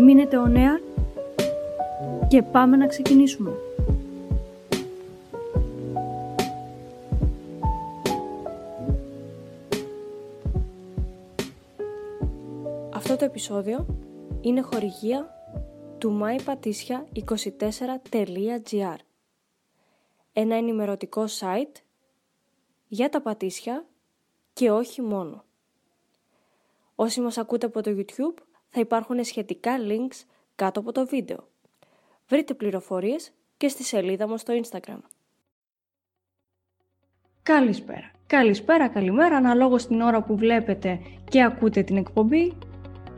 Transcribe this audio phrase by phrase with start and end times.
[0.00, 0.80] Μείνετε ο νέα
[2.28, 3.50] και πάμε να ξεκινήσουμε.
[12.94, 13.86] Αυτό το επεισόδιο
[14.40, 15.34] είναι χορηγία
[15.98, 18.96] του mypatisια24.gr
[20.32, 21.76] Ένα ενημερωτικό site
[22.88, 23.84] για τα πατήσια
[24.52, 25.44] και όχι μόνο.
[26.94, 30.24] Όσοι μας ακούτε από το YouTube θα υπάρχουν σχετικά links
[30.54, 31.48] κάτω από το βίντεο.
[32.28, 34.98] Βρείτε πληροφορίες και στη σελίδα μας στο Instagram.
[37.42, 38.10] Καλησπέρα.
[38.26, 42.52] Καλησπέρα, καλημέρα, αναλόγως την ώρα που βλέπετε και ακούτε την εκπομπή.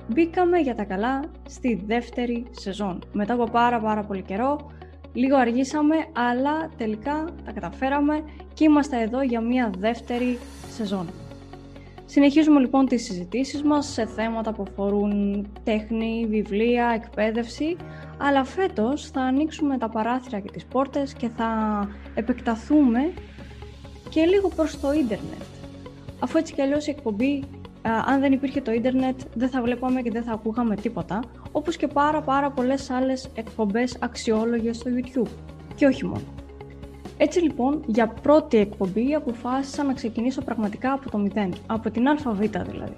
[0.08, 3.02] Μπήκαμε για τα καλά στη δεύτερη σεζόν.
[3.12, 4.72] Μετά από πάρα πάρα πολύ καιρό,
[5.12, 10.38] λίγο αργήσαμε, αλλά τελικά τα καταφέραμε και είμαστε εδώ για μια δεύτερη
[10.70, 11.06] σεζόν.
[12.12, 17.77] Συνεχίζουμε λοιπόν τις συζητήσεις μας σε θέματα που αφορούν τέχνη, βιβλία, εκπαίδευση,
[18.19, 21.48] αλλά φέτος θα ανοίξουμε τα παράθυρα και τις πόρτες και θα
[22.14, 23.12] επεκταθούμε
[24.08, 25.42] και λίγο προς το ίντερνετ.
[26.19, 27.44] Αφού έτσι κι αλλιώς η εκπομπή,
[28.06, 31.22] αν δεν υπήρχε το ίντερνετ, δεν θα βλέπαμε και δεν θα ακούγαμε τίποτα,
[31.53, 35.31] όπως και πάρα πάρα πολλές άλλες εκπομπές αξιόλογες στο YouTube.
[35.75, 36.39] Και όχι μόνο.
[37.22, 42.38] Έτσι λοιπόν, για πρώτη εκπομπή αποφάσισα να ξεκινήσω πραγματικά από το μηδέν, από την ΑΒ
[42.40, 42.94] δηλαδή.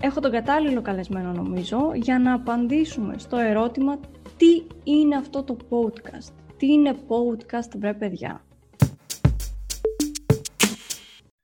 [0.00, 4.00] Έχω τον κατάλληλο καλεσμένο νομίζω για να απαντήσουμε στο ερώτημα
[4.36, 8.44] τι είναι αυτό το podcast; Τι είναι podcast βρε παιδιά;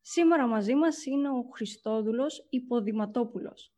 [0.00, 3.71] Σήμερα μαζί μας είναι ο Χριστόδουλος Υποδηματόπουλος.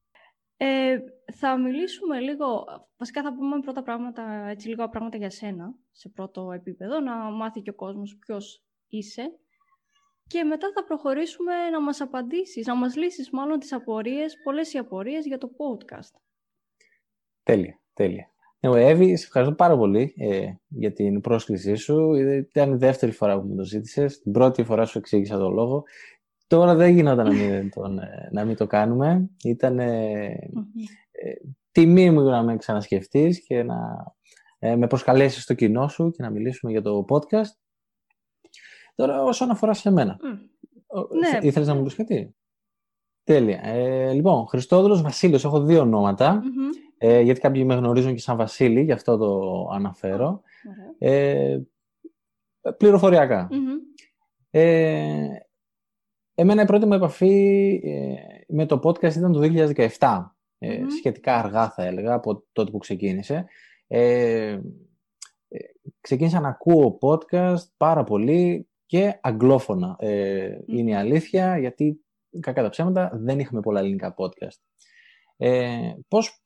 [0.67, 0.99] Ε,
[1.33, 2.65] θα μιλήσουμε λίγο,
[2.97, 7.61] βασικά θα πούμε πρώτα πράγματα, έτσι λίγα πράγματα για σένα, σε πρώτο επίπεδο, να μάθει
[7.61, 9.23] και ο κόσμος ποιος είσαι.
[10.27, 14.79] Και μετά θα προχωρήσουμε να μας απαντήσεις, να μας λύσεις μάλλον τις απορίες, πολλές οι
[14.79, 16.21] απορίες για το podcast.
[17.43, 18.35] Τέλεια, τέλεια.
[18.61, 22.15] Εγώ, Εύη, σε ευχαριστώ πάρα πολύ ε, για την πρόσκλησή σου.
[22.15, 24.21] Ήταν η δεύτερη φορά που μου το ζήτησες.
[24.21, 25.85] Την πρώτη φορά σου εξήγησα το λόγο.
[26.47, 29.31] Τώρα δεν γινόταν να μην, τον, ε, να μην το κάνουμε.
[29.45, 30.37] Ήταν ε,
[31.73, 33.77] τιμή μου να με ξανασκεφτείς και να
[34.59, 37.53] ε, με προσκαλέσεις στο κοινό σου και να μιλήσουμε για το podcast.
[38.95, 40.17] Τώρα όσον αφορά σε μένα.
[40.17, 40.39] Mm.
[41.11, 41.47] Ναι.
[41.47, 42.35] Ήθελες να μου πεις κάτι;
[43.25, 43.61] Τέλεια.
[43.65, 45.85] Ε, λοιπόν, Χριστόδουλος Βασίλειος, έχω δύο
[46.99, 49.41] ε, γιατί κάποιοι με γνωρίζουν και σαν Βασίλη, γι' αυτό το
[49.73, 50.43] αναφέρω.
[50.99, 51.59] Ε,
[52.77, 53.49] πληροφοριακά.
[54.51, 55.29] Ε,
[56.37, 58.15] Εμένα η πρώτη μου επαφή ε,
[58.49, 59.41] με το podcast ήταν το
[59.99, 60.25] 2017.
[60.59, 63.47] Ε, σχετικά αργά θα έλεγα από τότε που ξεκίνησε.
[63.87, 64.49] Ε,
[65.49, 65.59] ε,
[66.01, 69.97] ξεκίνησα να ακούω podcast πάρα πολύ και αγγλόφωνα.
[69.99, 72.01] Ε, Είναι η αλήθεια, γιατί
[72.41, 74.61] κακά τα ψέματα δεν είχαμε πολλά ελληνικά podcast.
[75.37, 76.43] Ε, πώς,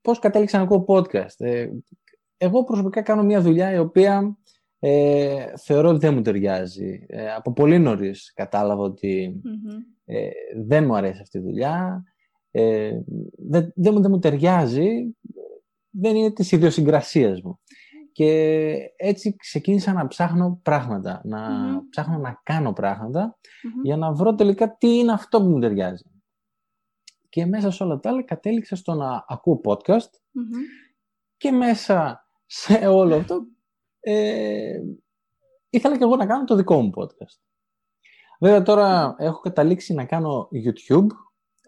[0.00, 1.68] πώς κατέληξα να ακούω podcast; Ε,
[2.36, 4.38] εγώ προσωπικά κάνω μια δουλειά η οποία
[4.82, 7.04] ε, θεωρώ ότι δεν μου ταιριάζει.
[7.08, 8.84] Ε, από πολύ νωρίς κατάλαβα
[10.04, 10.28] ε,
[10.64, 12.04] δεν μου αρέσει αυτή η δουλειά,
[12.50, 13.00] ε,
[13.48, 15.16] δεν, δεν, μου, δεν μου ταιριάζει,
[15.90, 17.60] δεν είναι της ιδιοσυγκρασίας μου.
[18.12, 21.40] Και έτσι ξεκίνησα να ψάχνω πράγματα, να
[21.90, 22.72] ψάχνω να κάνω
[23.82, 26.04] για να βρω τελικά τι είναι αυτό που μου ταιριάζει.
[27.28, 30.10] Και μέσα σε όλα τα άλλα κατέληξα στο να ακούω podcast
[31.36, 33.46] και μέσα σε όλο αυτό
[34.00, 34.80] ε,
[35.70, 37.38] ήθελα και εγώ να κάνω το δικό μου podcast.
[38.40, 41.06] Βέβαια τώρα έχω καταλήξει να κάνω YouTube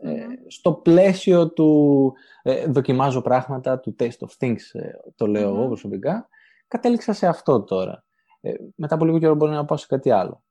[0.05, 2.13] ε, στο πλαίσιο του
[2.43, 6.29] ε, δοκιμάζω πράγματα, του taste of things, ε, το λέω εγώ προσωπικά.
[6.69, 8.05] Κατέληξα σε αυτό τώρα.
[8.41, 10.43] Ε, μετά από λίγο καιρό μπορεί να πάω σε κάτι άλλο.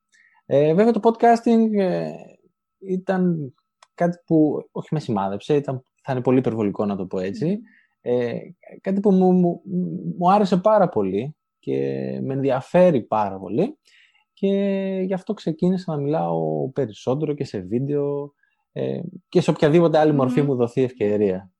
[0.46, 1.68] βέβαια το podcasting
[2.78, 3.54] ήταν
[3.94, 7.60] κάτι που όχι με σημάδεψε, ήταν, θα είναι πολύ υπερβολικό να το πω έτσι.
[8.80, 9.62] κάτι που μου, μου,
[10.18, 11.78] μου άρεσε πάρα πολύ και
[12.22, 13.78] με ενδιαφέρει πάρα πολύ
[14.32, 14.48] και
[15.04, 18.34] γι' αυτό ξεκίνησα να μιλάω περισσότερο και σε βίντεο
[18.72, 21.52] ε, και σε οποιαδήποτε άλλη μορφή μου δοθεί ευκαιρία.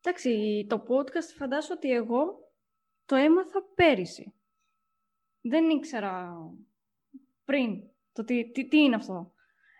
[0.00, 2.24] Εντάξει, το podcast φαντάζομαι ότι εγώ
[3.04, 4.34] το έμαθα πέρυσι.
[5.40, 6.36] Δεν ήξερα
[7.44, 7.82] πριν
[8.12, 9.32] το τι, τι, τι είναι αυτό.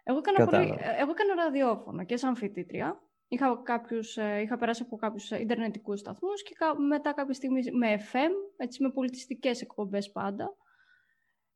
[0.03, 3.03] Εγώ έκανα, πολύ, εγώ έκανα ραδιόφωνο και σαν φοιτήτρια
[3.33, 6.55] Είχα, κάποιους, ε, είχα περάσει από κάποιους ιντερνετικούς σταθμούς και
[6.89, 10.57] μετά κάποια στιγμή με FM, έτσι, με πολιτιστικές εκπομπές πάντα.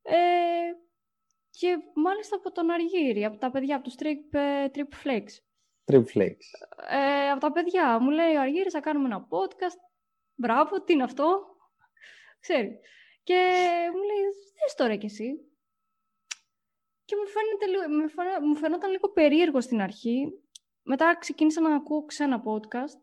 [0.03, 0.17] Ε,
[1.51, 5.35] και μάλιστα από τον Αργύρι, από τα παιδιά, από τους Trip, ε, Trip Flakes.
[5.93, 6.47] Trip Flakes.
[6.91, 7.99] Ε, από τα παιδιά.
[7.99, 9.81] Μου λέει ο Αργύρης, θα κάνουμε ένα podcast.
[10.35, 11.57] Μπράβο, τι είναι αυτό;
[12.41, 12.79] Ξέρει.
[13.23, 13.35] Και
[13.93, 14.23] μου λέει,
[14.63, 15.41] δες τώρα κι εσύ.
[17.05, 20.46] Και μου, φαίνεται, μου, μου φαινόταν λίγο περίεργο στην αρχή.
[20.89, 23.01] Μετά ξεκίνησα να ακούω ξένα podcast.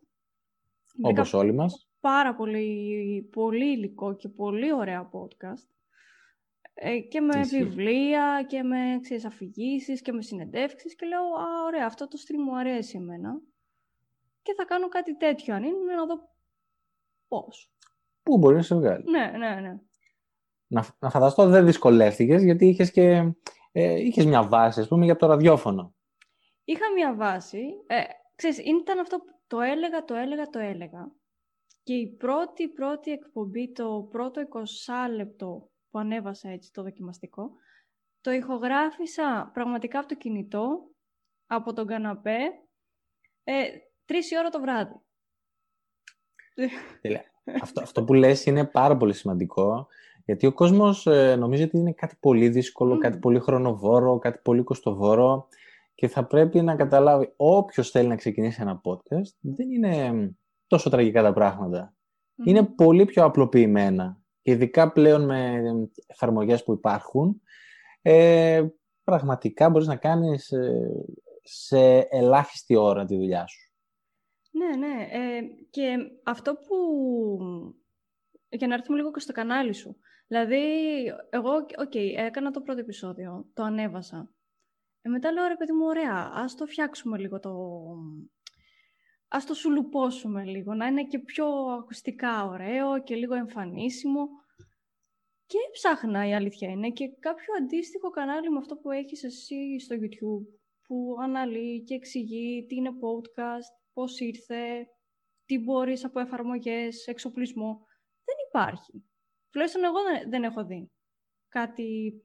[1.01, 1.87] Όπως όλοι μας.
[1.99, 5.67] Πάρα πολύ, πολύ υλικό και πολύ ωραία podcast.
[6.73, 11.85] Ε, και με βιβλία και με ξέρεις, αφηγήσεις και με συνεντεύξεις και λέω «Α, ωραία,
[11.85, 13.41] αυτό το stream μου αρέσει εμένα
[14.41, 16.29] και θα κάνω κάτι τέτοιο αν είναι να δω
[17.27, 17.73] πώς».
[18.23, 19.03] Πού μπορεί να σε βγάλει.
[19.09, 19.79] Ναι, ναι, ναι.
[20.67, 23.33] Να, να φανταστώ δεν δυσκολεύτηκες γιατί είχες και
[23.71, 25.93] ε, είχες μια βάση, ας πούμε, για το ραδιόφωνο.
[26.63, 27.83] Είχα μια βάση.
[27.87, 28.01] Ε,
[28.35, 31.11] ξέρεις, ήταν αυτό που το έλεγα, το έλεγα, το έλεγα.
[31.83, 37.51] Και η πρώτη, πρώτη εκπομπή, το πρώτο 20 λεπτό που ανέβασα έτσι το δοκιμαστικό,
[38.21, 40.89] το ηχογράφησα πραγματικά από το κινητό,
[41.47, 42.39] από τον καναπέ,
[43.43, 43.63] ε,
[44.05, 45.01] τρεις η ώρα το βράδυ.
[47.61, 49.87] αυτό, αυτό που λες είναι πάρα πολύ σημαντικό,
[50.25, 54.63] γιατί ο κόσμος ε, νομίζει ότι είναι κάτι πολύ δύσκολο, κάτι πολύ χρονοβόρο, κάτι πολύ
[54.63, 55.47] κοστοβόρο
[55.95, 60.35] και θα πρέπει να καταλάβει όποιος θέλει να ξεκινήσει ένα podcast, δεν είναι
[60.67, 61.93] τόσο τραγικά τα πράγματα.
[62.45, 65.61] Είναι πολύ πιο απλοποιημένα ειδικά πλέον με
[66.07, 67.41] εφαρμογές που υπάρχουν,
[68.01, 68.65] ε,
[69.03, 71.05] πραγματικά μπορείς να κάνεις ε,
[71.43, 73.71] σε ελάχιστη ώρα τη δουλειά σου.
[74.51, 75.07] Ναι, ναι.
[75.11, 76.77] Ε, και αυτό που...
[78.49, 79.97] Για να έρθουμε λίγο και στο κανάλι σου.
[80.27, 80.61] Δηλαδή,
[81.29, 84.29] εγώ, OK, okay, έκανα το πρώτο επεισόδιο, το ανέβασα.
[85.05, 87.51] Ε, μετά λέω, ρε παιδί μου, ωραία, ας το φτιάξουμε λίγο το...
[89.27, 91.45] Ας το σουλουπώσουμε λίγο, να είναι και πιο
[91.79, 94.27] ακουστικά ωραίο και λίγο εμφανίσιμο.
[95.45, 99.95] Και ψάχνα η αλήθεια είναι και κάποιο αντίστοιχο κανάλι με αυτό που έχεις εσύ στο
[99.95, 104.87] YouTube που αναλύει και εξηγεί τι είναι podcast, πώς ήρθε,
[105.45, 107.85] τι μπορείς από εφαρμογές, εξοπλισμό.
[108.23, 109.05] Δεν υπάρχει.
[109.49, 110.91] Τουλάχιστον εγώ δεν, έχω δει
[111.49, 112.21] κάτι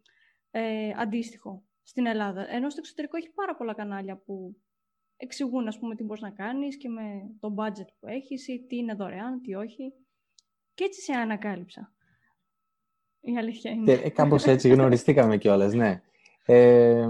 [0.51, 2.46] ε, αντίστοιχο στην Ελλάδα.
[2.50, 4.56] Ενώ στο εξωτερικό έχει πάρα πολλά κανάλια που
[5.17, 7.02] εξηγούν, ας πούμε, τι μπορείς να κάνεις και με
[7.40, 9.93] το budget που έχεις ή τι είναι δωρεάν, τι όχι.
[10.75, 11.93] Και έτσι σε ανακάλυψα.
[13.20, 13.93] Η αλήθεια είναι.
[13.93, 16.02] Ε, κάπως έτσι γνωριστήκαμε κιόλας, ναι.
[16.44, 17.06] Ε,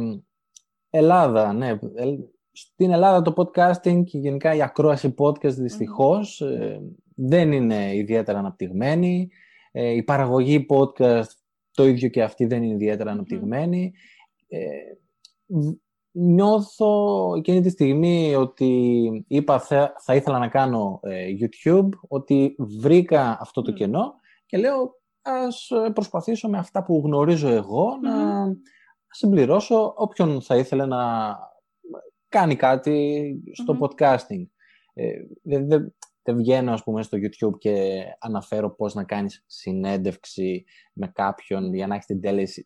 [0.91, 1.69] Ελλάδα, ναι.
[1.95, 2.17] Ε,
[2.53, 6.81] στην Ελλάδα το podcasting και γενικά η ακρόαση podcast δυστυχώς ε,
[7.15, 9.31] δεν είναι ιδιαίτερα αναπτυγμένη.
[9.73, 11.31] Ε, η παραγωγή podcast
[11.71, 13.93] το ίδιο και αυτή δεν είναι ιδιαίτερα αναπτυγμένη.
[14.49, 14.69] Ε,
[16.11, 21.01] νιώθω εκείνη τη στιγμή ότι είπα θα, θα ήθελα να κάνω
[21.41, 24.15] YouTube, ότι βρήκα αυτό το κενό
[24.47, 27.49] και λέω ας προσπαθήσω με αυτά που γνωρίζω
[28.03, 28.13] να
[29.11, 30.99] συμπληρώσω όποιον θα ήθελε να
[32.29, 34.47] κάνει κάτι στο podcasting.
[34.95, 35.13] Ε,
[35.43, 35.95] δεν, δεν,
[36.35, 41.95] βγαίνω, ας πούμε, στο YouTube και αναφέρω πώς να κάνεις συνέντευξη με κάποιον για να
[41.95, 42.21] έχεις την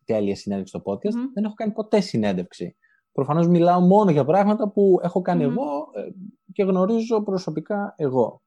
[0.05, 1.31] τέλεια, συνέντευξη στο podcast.
[1.35, 2.77] Δεν έχω κάνει ποτέ συνέντευξη.
[3.13, 6.09] Προφανώς μιλάω μόνο για πράγματα που έχω εγώ ε,
[6.53, 8.43] και γνωρίζω προσωπικά εγώ.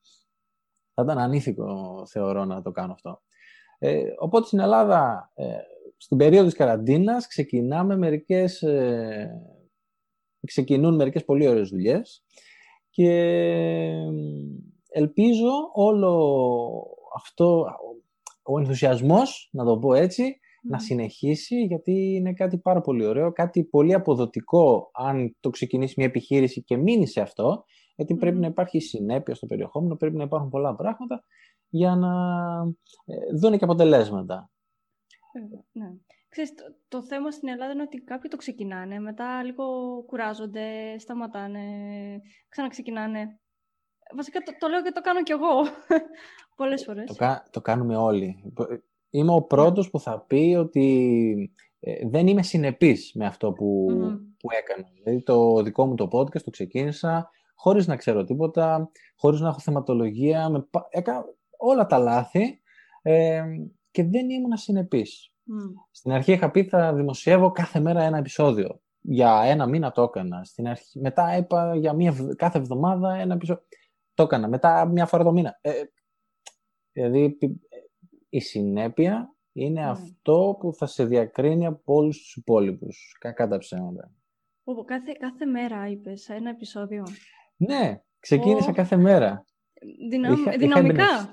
[0.93, 3.21] Θα ήταν ανήθικο, θεωρώ, να το κάνω αυτό.
[3.77, 5.57] Ε, οπότε στην Ελλάδα, ε,
[5.97, 9.41] στην περίοδο της καραντίνας, ξεκινάμε μερικές, ε,
[10.45, 12.23] ξεκινούν μερικές πολύ ωραίες δουλειές
[12.89, 13.91] και
[14.95, 16.11] ελπίζω όλο
[17.15, 17.65] αυτό,
[18.43, 23.63] ο ενθουσιασμός, να το πω έτσι, να συνεχίσει γιατί είναι κάτι πάρα πολύ ωραίο, κάτι
[23.63, 28.79] πολύ αποδοτικό αν το ξεκινήσει μια επιχείρηση και μείνει σε αυτό, γιατί πρέπει να υπάρχει
[28.79, 31.23] συνέπεια στο περιεχόμενο, πρέπει να υπάρχουν πολλά πράγματα
[31.69, 32.11] για να
[33.05, 34.49] ε, δουν και αποτελέσματα.
[35.71, 35.91] Ναι.
[36.29, 36.53] Ξέρεις,
[36.87, 39.65] το, θέμα στην Ελλάδα είναι ότι κάποιοι το ξεκινάνε, μετά λίγο
[40.05, 41.61] κουράζονται, σταματάνε,
[42.49, 43.39] ξαναξεκινάνε.
[44.15, 45.47] Βασικά το, λέω και το κάνω κι εγώ
[46.57, 47.15] πολλές φορές.
[47.15, 48.53] Το, το κάνουμε όλοι.
[49.09, 53.85] Είμαι ο πρώτος που θα πει ότι ε, δεν είμαι συνεπής με αυτό που,
[54.39, 54.87] που έκανα.
[54.93, 59.59] Δηλαδή το δικό μου το podcast το ξεκίνησα χωρίς να ξέρω τίποτα, χωρίς να έχω
[59.59, 60.49] θεματολογία.
[60.49, 61.25] Με, έκανα,
[61.57, 62.61] όλα τα λάθη
[63.01, 63.43] ε,
[63.91, 65.33] και δεν ήμουν συνεπής.
[65.91, 68.79] Στην αρχή είχα πει θα δημοσιεύω κάθε μέρα ένα επεισόδιο.
[69.01, 70.43] Για ένα μήνα το έκανα.
[70.43, 73.63] Στην αρχή, μετά είπα για μία, κάθε εβδομάδα ένα επεισόδιο.
[74.15, 74.47] Το έκανα.
[74.47, 75.57] Μετά μία φορά το μήνα.
[75.61, 75.71] Ε,
[76.91, 77.37] δηλαδή
[78.29, 83.17] η συνέπεια είναι αυτό που θα σε διακρίνει από όλους τους υπόλοιπους.
[83.19, 84.11] Κακά τα ψέματα.
[84.85, 87.03] Κάθε, κάθε μέρα είπες ένα επεισόδιο.
[87.57, 89.45] Ναι, Ξεκίνησα κάθε μέρα.
[90.57, 91.31] δυναμικά.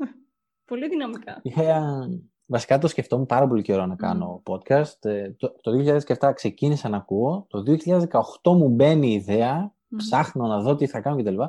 [0.70, 1.42] πολύ δυναμικά.
[2.46, 5.04] βασικά το σκεφτόμουν πάρα πολύ καιρό να κάνω podcast.
[5.04, 7.46] Ε, το, το 2017 ξεκίνησα να ακούω.
[7.48, 7.62] Το
[8.42, 9.74] 2018 μου μπαίνει η ιδέα.
[9.96, 11.40] Ψάχνω να δω τι θα κάνω κτλ.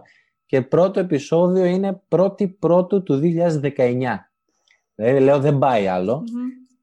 [0.45, 4.01] Και πρώτο επεισόδιο είναι πρώτη πρώτου του 2019.
[4.95, 5.87] Δηλαδή λέω δεν πάει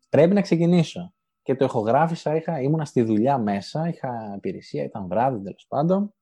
[0.08, 1.14] Πρέπει να ξεκινήσω.
[1.42, 6.14] Και το ηχογράφησα, είχα, ήμουνα στη δουλειά μέσα, είχα υπηρεσία, ήταν βράδυ τέλος πάντων.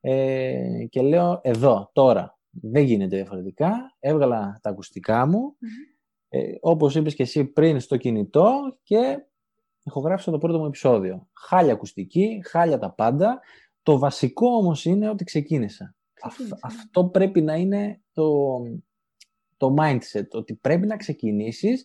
[0.00, 3.96] Ε, και λέω εδώ, τώρα, δεν γίνεται διαφορετικά.
[3.98, 5.56] Έβγαλα τα ακουστικά μου,
[6.28, 9.24] ε, όπως είπες και εσύ πριν στο κινητό και
[9.82, 11.28] ηχογράφησα το πρώτο μου επεισόδιο.
[11.32, 13.40] Χάλια ακουστική, χάλια τα πάντα.
[13.82, 15.94] Το βασικό όμως είναι ότι ξεκίνησα.
[16.60, 18.58] Αυτό πρέπει να είναι το,
[19.56, 21.84] το mindset, ότι πρέπει να ξεκινήσεις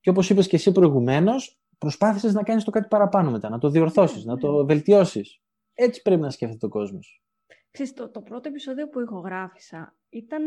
[0.00, 3.68] και όπως είπες και εσύ προηγουμένως, προσπάθησες να κάνεις το κάτι παραπάνω μετά, να το
[3.68, 5.40] διορθώσεις, να το βελτιώσεις.
[5.74, 7.22] Έτσι πρέπει να σκέφτεται ο κόσμος.
[7.70, 10.46] Ξέρεις, το, το πρώτο επεισόδιο που ηχογράφησα ήταν.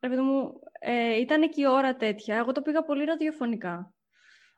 [0.00, 2.36] Ρε μου, ε, ήταν και η ώρα τέτοια.
[2.36, 3.94] Εγώ το πήγα πολύ ραδιοφωνικά.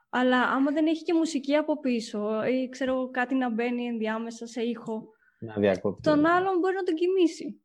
[0.09, 4.63] Αλλά άμα δεν έχει και μουσική από πίσω ή ξέρω κάτι να μπαίνει ενδιάμεσα σε
[4.63, 5.09] ήχο,
[5.45, 6.03] να διακόπτει.
[6.03, 7.63] τον άλλον μπορεί να τον κοιμήσει.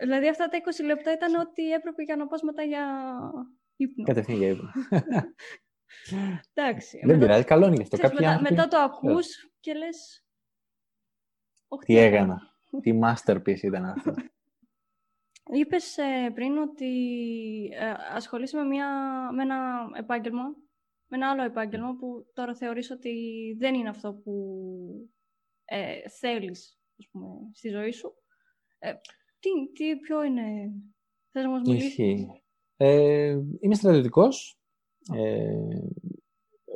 [0.00, 2.84] Δηλαδή αυτά τα 20 λεπτά ήταν ότι έπρεπε για να πας μετά για
[3.76, 4.04] ύπνο.
[4.04, 4.70] Κατευθείαν για ύπνο.
[6.54, 7.00] Εντάξει.
[7.04, 8.08] Δεν πειράζει, καλό είναι αυτό.
[8.14, 10.26] Μετά, μετά το ακούς και λες...
[11.84, 12.40] Τι έκανα.
[12.80, 14.14] Τι masterpiece ήταν αυτό.
[15.50, 16.90] Είπες ε, πριν ότι
[17.72, 18.88] ε, ασχολείσαι με, μια,
[19.32, 20.42] με ένα επάγγελμα,
[21.06, 23.14] με ένα άλλο επάγγελμα που τώρα θεωρείς ότι
[23.58, 24.32] δεν είναι αυτό που
[25.64, 28.14] ε, θέλεις ας πούμε, στη ζωή σου.
[28.78, 28.92] Ε,
[29.40, 30.42] τι, τι, ποιο είναι,
[31.30, 32.26] θες να μας μιλήσεις;
[32.76, 34.60] Ε, είμαι στρατιωτικός.
[35.14, 35.78] Ε,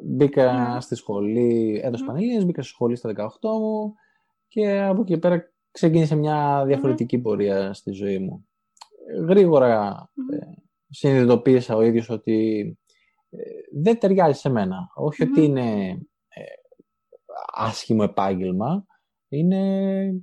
[0.05, 2.45] μπήκα στη σχολή, έδωσα mm.
[2.45, 3.95] μπήκα στη σχολή στα 18 μου
[4.49, 8.47] και από εκεί πέρα ξεκίνησε μια διαφορετική πορεία στη ζωή μου.
[9.26, 10.47] Γρήγορα ε,
[10.88, 12.67] συνειδητοποίησα ο ίδιος ότι
[13.31, 13.38] ε,
[13.83, 14.91] δεν ταιριάζει σε μένα.
[14.95, 15.88] Όχι ότι είναι
[16.29, 16.43] ε,
[17.52, 18.87] άσχημο επάγγελμα,
[19.37, 20.23] είναι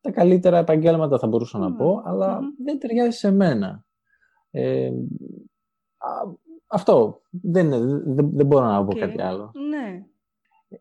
[0.00, 3.84] τα καλύτερα επαγγέλματα θα μπορούσα να πω, αλλά δεν ταιριάζει σε μένα.
[6.66, 7.20] αυτό.
[7.30, 7.70] Δεν,
[8.14, 9.50] δεν, δεν μπορώ να πω κάτι άλλο.
[9.70, 10.06] Ναι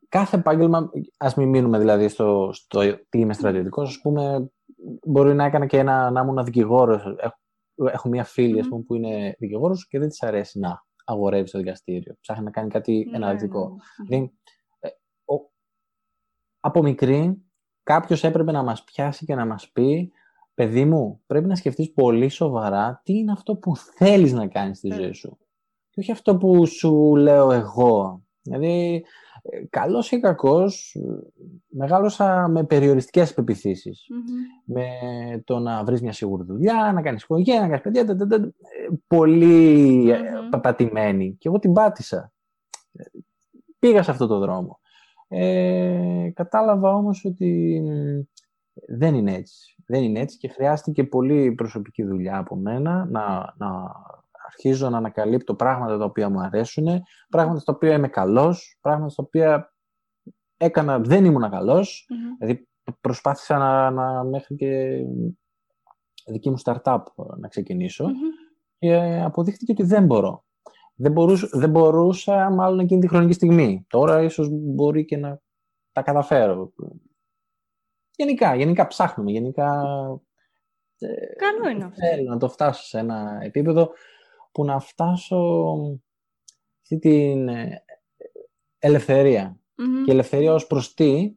[0.10, 4.52] κάθε επάγγελμα, ας μην μείνουμε δηλαδή στο, στο τι είμαι στρατιωτικός, ας πούμε,
[5.08, 7.04] μπορεί να έκανα και ένα, να ήμουν δικηγόρος.
[7.18, 7.38] Έχω,
[7.92, 11.58] έχω μια φίλη ας πούμε, που είναι δικηγόρος και δεν της αρέσει να αγορεύει στο
[11.58, 12.16] δικαστήριο.
[12.20, 13.16] Ψάχνει να κάνει κάτι mm-hmm.
[13.16, 13.78] εναλλακτικό.
[14.08, 14.30] Δηλαδή, ε,
[16.62, 17.42] από μικρή,
[17.84, 20.12] κάποιος έπρεπε να μας πιάσει και να μας πει
[20.54, 24.92] παιδί μου, πρέπει να σκεφτείς πολύ σοβαρά τι είναι αυτό που θέλεις να κάνεις στη
[24.92, 25.38] ζωή σου.
[25.90, 28.24] Και όχι αυτό που σου λέω εγώ.
[28.42, 29.06] Δηλαδή,
[29.70, 30.98] καλός ή κακός,
[31.68, 33.34] μεγάλωσα με περιοριστικές
[34.66, 34.88] Με
[35.44, 38.54] το να βρεις μια σίγουρη δουλειά, να κάνεις οικογένεια, να κάνεις παιδιά,
[39.08, 40.12] πολύ
[40.62, 41.36] πατημένη.
[41.40, 42.34] Και εγώ την πάτησα.
[43.80, 44.81] Πήγα σε αυτό το δρόμο.
[45.34, 47.82] Ε, κατάλαβα όμως ότι
[48.88, 49.76] δεν είναι έτσι.
[49.86, 53.92] Δεν είναι έτσι και χρειάστηκε πολύ προσωπική δουλειά από μένα να, να
[54.46, 56.86] αρχίζω να ανακαλύπτω πράγματα τα οποία μου αρέσουν,
[57.30, 59.74] πράγματα στα οποία είμαι καλός, πράγματα στα οποία
[60.58, 61.50] έκανα, δεν ήμουν
[62.40, 62.68] Δηλαδή
[63.02, 65.02] προσπάθησα να, να μέχρι και
[66.26, 67.04] δική μου startup
[67.38, 68.06] να ξεκινησω
[68.78, 70.46] και αποδείχτηκε ότι δεν μπορώ.
[70.96, 73.86] Δεν μπορούσα, δεν μπορούσα μάλλον εκείνη τη χρονική στιγμή.
[73.90, 75.42] Τώρα ίσως μπορεί και να
[75.92, 76.74] τα καταφέρω.
[78.16, 79.68] Γενικά, γενικά ψάχνουμε, γενικά...
[81.38, 82.06] Καλό είναι αυτό.
[82.06, 83.92] Θέλω να το φτάσω σε ένα επίπεδο
[84.52, 85.76] που να φτάσω
[86.82, 87.84] αυτή την ε,
[88.80, 89.60] ελευθερια
[90.06, 91.36] Και ελευθερία ως προς τι,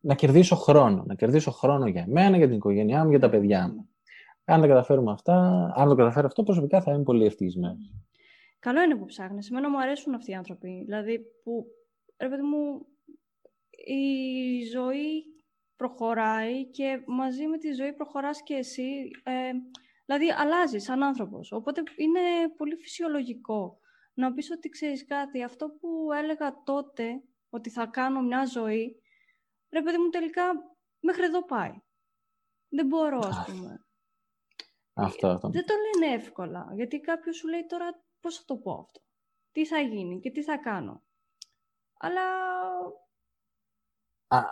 [0.00, 1.04] να κερδίσω χρόνο.
[1.06, 3.88] Να κερδίσω χρόνο για μένα, για την οικογένειά μου, για τα παιδιά μου.
[4.44, 5.36] Αν δεν καταφέρουμε αυτά,
[5.76, 7.92] αν το καταφέρω αυτό, προσωπικά θα είμαι πολύ ευτυχισμένος.
[8.66, 9.50] Καλό είναι που ψάχνεις.
[9.50, 10.82] Εμένα μου αρέσουν αυτοί οι άνθρωποι.
[10.84, 11.66] Δηλαδή που,
[12.16, 12.86] ρε παιδί μου,
[13.86, 15.24] η ζωή
[15.76, 19.10] προχωράει και μαζί με τη ζωή προχωράς και εσύ.
[19.22, 19.50] Ε,
[20.06, 21.52] Δηλαδή, αλλάζεις σαν άνθρωπος.
[21.52, 22.20] Οπότε είναι
[22.56, 23.78] πολύ φυσιολογικό
[24.14, 29.00] να πεις ότι ξέρεις κάτι, αυτό που έλεγα τότε ότι θα κάνω μια ζωή,
[29.70, 30.42] ρε παιδί μου τελικά
[31.00, 31.72] μέχρι εδώ πάει.
[32.68, 33.86] Δεν μπορώ, ας πούμε.
[34.92, 35.48] Αυτό, αυτό.
[35.48, 39.00] Δεν το λένε εύκολα, γιατί κάποιος σου λέει τώρα πώς θα το πω αυτό;
[39.52, 41.02] Τι θα γίνει και τι θα κάνω;
[41.98, 42.22] Αλλά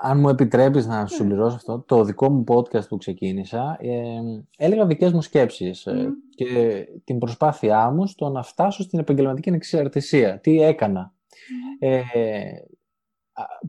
[0.01, 4.21] αν μου επιτρέπεις να σου συμπληρώσω αυτό, το δικό μου podcast που ξεκίνησα, ε,
[4.57, 10.41] έλεγα δικές μου σκέψεις ε, και την προσπάθειά μου στο να φτάσω στην επαγγελματική εξαρτησία.
[10.41, 11.15] Τι έκανα.
[11.79, 12.03] Ε,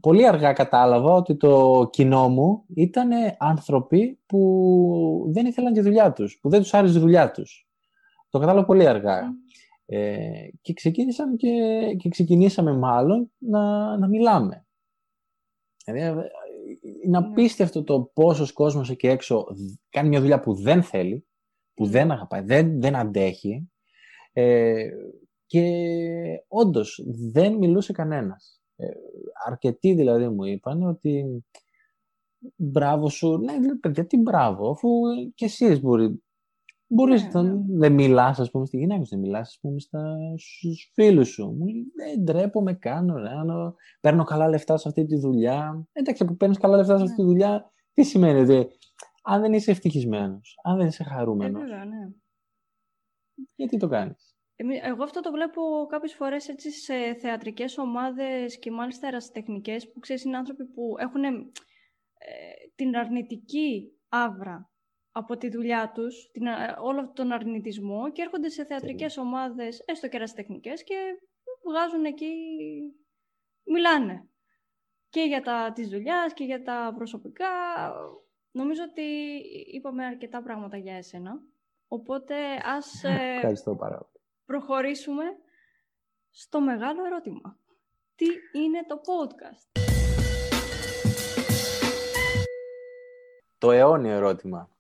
[0.01, 6.39] πολύ αργά κατάλαβα ότι το κοινό μου ήταν άνθρωποι που δεν ήθελαν τη δουλειά τους,
[6.41, 7.67] που δεν τους άρεσε η δουλειά τους.
[8.29, 9.21] Το κατάλαβα πολύ αργά.
[9.85, 11.49] Ε, και, ξεκίνησαν και,
[11.97, 14.67] και ξεκινήσαμε μάλλον να, να μιλάμε.
[15.85, 16.23] Δηλαδή, ε,
[17.03, 17.27] είναι ναι.
[17.27, 19.45] απίστευτο το πόσος κόσμος εκεί έξω
[19.89, 21.27] κάνει μια δουλειά που δεν θέλει,
[21.73, 21.89] που ναι.
[21.89, 23.69] δεν αγαπάει, δεν, δεν αντέχει
[24.33, 24.89] ε,
[25.45, 25.63] και
[26.47, 28.61] όντως δεν μιλούσε κανένας.
[28.75, 28.87] Ε,
[29.45, 31.43] αρκετοί δηλαδή μου είπαν ότι
[32.55, 34.89] μπράβο σου, ναι παιδιά τι μπράβο, αφού
[35.35, 36.23] και εσείς μπορεί,
[36.87, 40.17] μπορείς ναι, να δεν μιλάς ας πούμε στη γυναίκα σου, δεν μιλάς ας πούμε στα,
[40.37, 41.45] στους φίλους σου.
[41.45, 45.87] Μου λέει δεν ντρέπομαι, κάνω, ράνω, παίρνω καλά λεφτά σε αυτή τη δουλειά.
[45.91, 48.67] Εντάξει που παίρνεις καλά λεφτά σε αυτή τη δουλειά, τι σημαίνει ότι
[49.23, 52.09] αν δεν είσαι ευτυχισμένος, αν δεν είσαι χαρούμενος, ε, βέβαια, ναι.
[53.55, 54.37] γιατί το κάνεις;
[54.83, 60.23] Εγώ αυτό το βλέπω κάποιες φορές έτσι σε θεατρικές ομάδες και μάλιστα ερασιτεχνικές που ξέρεις
[60.23, 61.31] είναι άνθρωποι που έχουν ε,
[62.75, 64.69] την αρνητική άβρα
[65.17, 70.07] από τη δουλειά τους, την, ε, όλο τον αρνητισμό και έρχονται σε θεατρικές ομάδες, έστω
[70.07, 70.95] και ερασιτεχνικές και
[71.69, 72.33] βγάζουν εκεί,
[73.63, 74.29] μιλάνε
[75.09, 77.47] και για τα της δουλειάς και για τα προσωπικά.
[78.51, 79.01] Νομίζω ότι
[79.71, 81.41] είπαμε αρκετά πράγματα για εσένα.
[81.87, 83.03] Οπότε ας...
[83.03, 84.09] Ε, Ευχαριστώ πάρα
[84.45, 85.23] προχωρήσουμε
[86.29, 87.59] στο μεγάλο ερώτημα.
[88.15, 88.25] Τι
[88.61, 89.81] είναι το podcast?
[93.57, 94.74] Το αιώνιο ερώτημα.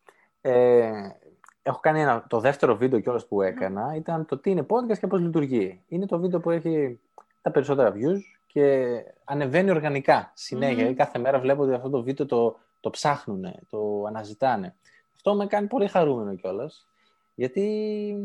[0.47, 1.15] Ε,
[1.63, 5.07] έχω κάνει ένα, το δεύτερο βίντεο κιόλας που έκανα ήταν το τι είναι podcast και
[5.07, 5.81] πώς λειτουργεί.
[5.87, 6.99] Είναι το βίντεο που έχει
[7.41, 10.93] τα περισσότερα views και ανεβαίνει οργανικά συνέχεια.
[10.93, 14.75] Κάθε μέρα βλέπω ότι αυτό το βίντεο το, το ψάχνουν, το αναζητάνε.
[15.15, 16.87] Αυτό με κάνει πολύ χαρούμενο κιόλας.
[17.35, 18.15] Γιατί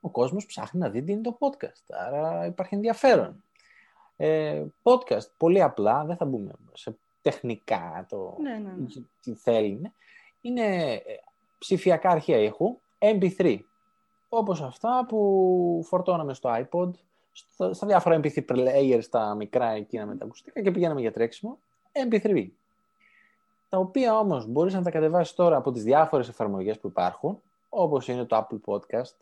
[0.00, 1.94] ο κόσμος ψάχνει να δει τι είναι το podcast.
[2.06, 3.42] Άρα υπάρχει ενδιαφέρον.
[4.16, 8.86] Ε, podcast, πολύ απλά, δεν θα μπούμε σε τεχνικά το ναι, ναι, ναι.
[9.22, 9.92] τι θέλει.
[10.40, 11.00] Είναι ε,
[11.58, 13.58] ψηφιακά αρχεία ήχου, MP3.
[14.28, 16.90] Όπως αυτά που φορτώναμε στο iPod,
[17.70, 21.58] στα, διάφορα MP3 players, τα μικρά εκείνα με τα ακουστικά και πηγαίναμε για τρέξιμο,
[22.10, 22.48] MP3.
[23.68, 28.08] Τα οποία όμως μπορείς να τα κατεβάσεις τώρα από τις διάφορες εφαρμογές που υπάρχουν, όπως
[28.08, 29.16] είναι το Apple Podcast,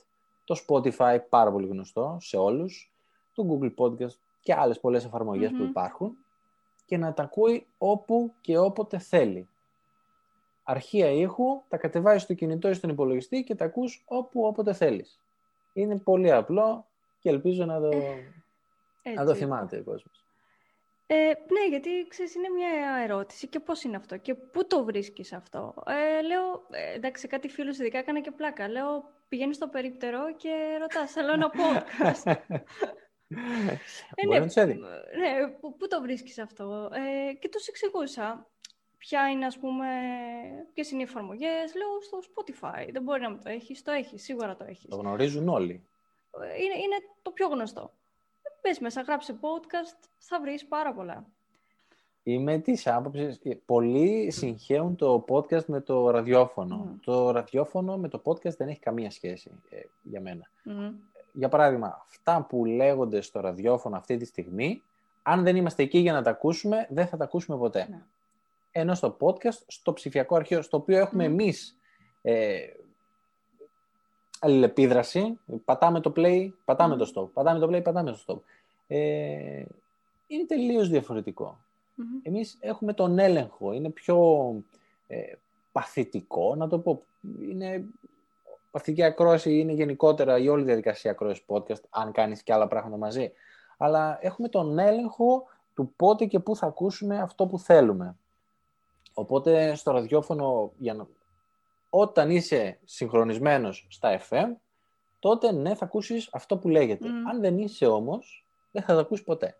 [0.45, 2.93] το Spotify πάρα πολύ γνωστό σε όλους,
[3.35, 6.17] το Google Podcast και άλλες πολλές που υπάρχουν
[6.85, 9.49] και να τα ακούει όπου και όποτε θέλει.
[10.69, 15.21] Αρχεία ήχου, τα κατεβάζεις στο κινητό ή στον υπολογιστή και τα ακούς όπου όποτε θέλεις.
[15.73, 16.87] Είναι πολύ απλό
[17.19, 17.89] και ελπίζω να το,
[19.03, 20.25] ε, να το θυμάται ο κόσμος.
[21.07, 22.69] Ε, ναι, γιατί ξέρεις, είναι μια
[23.03, 25.75] ερώτηση και πώς είναι αυτό και πού το βρίσκεις αυτό.
[25.87, 28.69] Ε, λέω, ε, εντάξει, κάτι φίλους ειδικά έκανα και πλάκα.
[28.69, 32.35] Λέω, πηγαίνεις στο περίπτερο και ρωτάς, θέλω ένα podcast.
[34.15, 36.91] ε, ναι, ναι, πού, το βρίσκεις αυτό.
[36.93, 38.51] Ε, και τους εξηγούσα
[39.09, 39.87] ποια είναι, ας πούμε,
[40.75, 41.75] ποιες είναι οι εφαρμογές.
[41.75, 44.88] Λέω, στο Spotify, δεν μπορεί να μην το έχεις, το έχεις, σίγουρα το έχεις.
[44.88, 45.87] Το γνωρίζουν όλοι.
[46.40, 47.92] Ε, είναι, είναι το πιο γνωστό.
[48.61, 51.27] Πες μέσα, γράψε podcast, θα βρεις πάρα πολλά.
[52.23, 53.40] Είμαι της άποψης.
[53.66, 56.99] Πολλοί συγχαίουν το podcast με το ραδιόφωνο.
[57.05, 60.51] Το ραδιόφωνο με το podcast δεν έχει καμία σχέση ε, για μένα.
[61.33, 64.83] Για παράδειγμα, αυτά που λέγονται στο ραδιόφωνο αυτή τη στιγμή,
[65.23, 67.87] αν δεν είμαστε εκεί για να τα ακούσουμε, δεν θα τα ακούσουμε ποτέ.
[67.90, 68.03] Ναι.
[68.79, 71.29] Ενώ στο podcast, στο ψηφιακό αρχείο, στο οποίο έχουμε mm.
[71.29, 71.79] εμείς
[72.23, 72.59] ε,
[74.41, 78.41] αλληλεπίδραση, πατάμε το play, πατάμε το stop, πατάμε το play, πατάμε το stop.
[78.87, 79.65] Ε,
[80.27, 81.59] είναι τελείως διαφορετικό.
[82.23, 84.19] Εμείς έχουμε τον έλεγχο, είναι πιο
[85.07, 85.33] ε,
[85.73, 87.03] παθητικό, να το πω.
[87.41, 87.85] Είναι,
[88.71, 93.33] παθητική ακρόαση είναι γενικότερα η όλη διαδικασία ακρόασης podcast, αν κάνεις και άλλα πράγματα μαζί.
[93.79, 98.17] Αλλά έχουμε τον έλεγχο του πότε και πού θα ακούσουμε αυτό που θέλουμε.
[99.19, 101.07] Οπότε στο ραδιόφωνο, για να...
[101.91, 104.47] όταν είσαι συγχρονισμένος στα FM,
[105.19, 107.09] τότε ναι, θα ακούσεις αυτό που λέγεται.
[107.31, 109.57] Αν δεν είσαι όμως, δεν θα το ακούσεις ποτέ.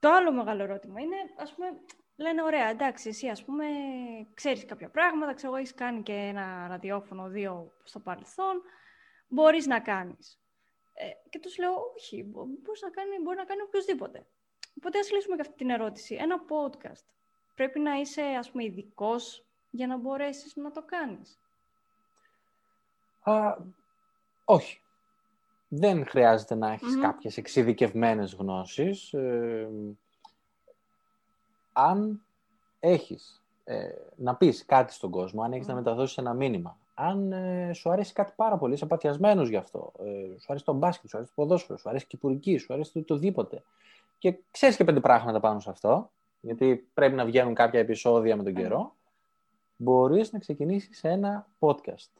[0.00, 1.66] Το άλλο μεγάλο ερώτημα είναι, ας πούμε,
[2.16, 3.64] λένε ωραία, εντάξει, εσύ ας πούμε
[4.34, 8.62] ξέρεις κάποια πράγματα, ξέρω εγώ έχεις κάνει και ένα ραδιόφωνο δύο στο παρελθόν,
[9.28, 10.40] μπορείς να κάνεις.
[10.94, 14.26] Ε, και τους λέω, όχι, μπορείς να κάνει, μπορεί να κάνει οποιοδήποτε.
[14.78, 16.14] Οπότε ας λύσουμε και αυτή την ερώτηση.
[16.14, 17.06] Ένα podcast.
[17.56, 21.38] Πρέπει να είσαι, ας πούμε, ειδικός για να μπορέσεις να το κάνεις.
[23.22, 23.56] Α,
[24.44, 24.80] όχι.
[25.68, 29.12] Δεν χρειάζεται να έχεις mm κάποιες εξειδικευμένες γνώσεις.
[29.12, 29.68] Ε,
[31.72, 32.26] αν
[32.80, 37.72] έχεις ε, να πεις κάτι στον κόσμο, αν έχεις να μεταδώσεις ένα μήνυμα, αν ε,
[37.72, 39.92] σου αρέσει κάτι πάρα πολύ, είσαι παθιασμένος γι' αυτό,
[40.38, 43.14] σου αρέσει το μπάσκετ, σου αρέσει το ποδόσφαιρο, σου αρέσει η κυπουρική, σου αρέσει το
[43.14, 43.62] οτιδήποτε.
[44.18, 48.42] Και ξέρεις και πέντε πράγματα πάνω σε αυτό, γιατί πρέπει να βγαίνουν κάποια επεισόδια με
[48.42, 48.94] τον καιρό,
[49.76, 52.10] μπορείς να ξεκινήσεις ένα podcast.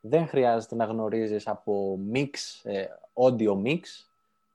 [0.00, 2.30] Δεν χρειάζεται να γνωρίζεις από mix,
[2.62, 3.80] ε, audio mix,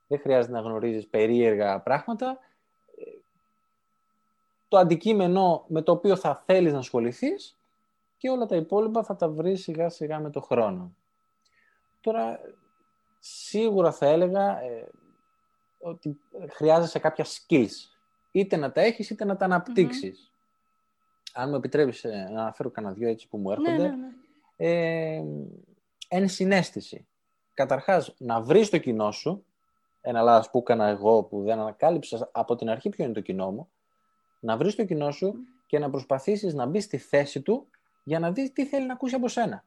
[0.07, 2.39] δεν χρειάζεται να γνωρίζεις περίεργα πράγματα.
[4.67, 7.59] Το αντικείμενο με το οποίο θα θέλεις να ασχοληθείς
[8.17, 10.95] και όλα τα υπόλοιπα θα τα βρεις σιγά σιγά με το χρόνο.
[12.01, 12.39] Τώρα,
[13.19, 14.89] σίγουρα θα έλεγα ε,
[15.79, 17.90] ότι χρειάζεσαι κάποια skills.
[18.31, 20.31] Είτε να τα έχεις, είτε να τα αναπτυξεις
[21.33, 23.71] Αν μου επιτρέπεις ε, να αναφέρω κανένα δυο έτσι που μου έρχονται.
[23.71, 24.09] Ναι, ναι, ναι.
[24.55, 25.23] Ε,
[26.07, 27.07] ενσυναίσθηση.
[27.53, 29.45] Καταρχάς, να βρεις το κοινό σου,
[30.01, 33.51] ένα λάθος που έκανα εγώ που δεν ανακάλυψα από την αρχή ποιο είναι το κοινό
[33.51, 33.69] μου,
[34.39, 35.33] να βρεις το κοινό σου
[35.65, 37.67] και να προσπαθήσεις να μπεις στη θέση του
[38.03, 39.63] για να δεις τι θέλει να ακούσει από σένα.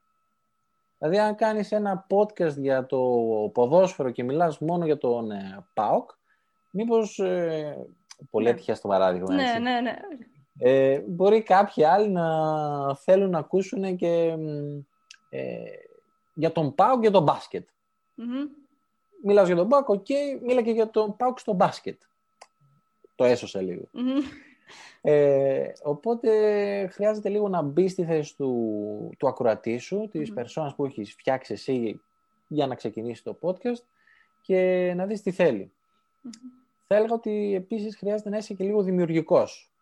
[0.99, 3.01] Δηλαδή, αν κάνεις ένα podcast για το
[3.55, 6.11] ποδόσφαιρο και μιλάς μόνο για τον ε, ΠΑΟΚ,
[6.71, 7.87] μήπως, ε,
[8.31, 8.51] πολύ ναι.
[8.51, 9.59] έτυχε στο παράδειγμα, ναι, έτσι.
[9.59, 9.97] Ναι, ναι, ναι.
[10.59, 12.27] Ε, μπορεί κάποιοι άλλοι να
[12.97, 14.37] θέλουν να ακούσουν και
[15.31, 15.57] ε,
[16.35, 17.69] για τον ΠΑΟΚ και τον μπάσκετ.
[18.19, 18.49] Mm-hmm.
[19.25, 22.03] Μιλάς για τον ΠΑΟΚ, OK, okay, μίλα και για τον ΠΑΟΚ στο μπάσκετ.
[23.15, 23.89] Το έσωσε λίγο.
[25.01, 26.31] Ε, οπότε
[26.93, 31.53] χρειάζεται λίγο να μπει στη θέση του, του ακροατή σου, της mm που έχεις φτιάξει
[31.53, 32.01] εσύ
[32.49, 33.85] για να ξεκινήσει το podcast
[34.41, 35.73] και να δεις τι θέλει.
[36.87, 39.73] Θα έλεγα ότι επίσης χρειάζεται να είσαι και λίγο δημιουργικός.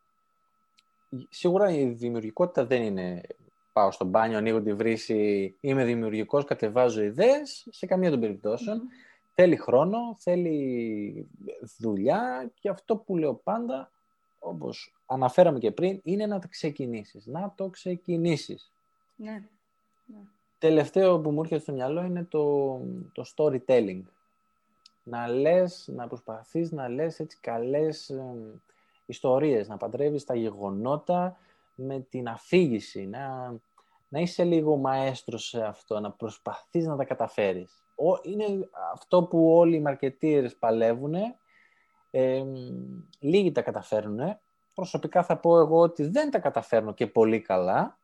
[1.28, 3.20] Σίγουρα η δημιουργικότητα δεν είναι
[3.72, 8.82] πάω στο μπάνιο, ανοίγω τη βρύση, είμαι δημιουργικός, κατεβάζω ιδέες, σε καμία των περιπτώσεων.
[9.34, 11.28] Θέλει χρόνο, θέλει
[11.78, 13.90] δουλειά και αυτό που λέω πάντα,
[14.38, 17.26] όπως αναφέραμε και πριν, είναι να το ξεκινήσεις.
[17.26, 18.72] Να το ξεκινήσεις.
[19.16, 19.32] Ναι.
[20.06, 20.18] ναι.
[20.58, 22.78] Τελευταίο που μου έρχεται στο μυαλό είναι το,
[23.12, 24.02] το storytelling.
[25.02, 28.34] Να λες, να προσπαθείς να λες έτσι καλές ε,
[29.06, 31.36] ιστορίες, να παντρεύεις τα γεγονότα
[31.74, 33.54] με την αφήγηση, να,
[34.08, 37.82] να είσαι λίγο μαέστρος σε αυτό, να προσπαθείς να τα καταφέρεις.
[38.22, 41.14] είναι αυτό που όλοι οι μαρκετήρες παλεύουν,
[42.10, 42.44] ε,
[43.18, 44.38] λίγοι τα καταφέρνουν.
[44.74, 47.98] Προσωπικά θα πω εγώ ότι δεν τα καταφέρνω και πολύ καλά.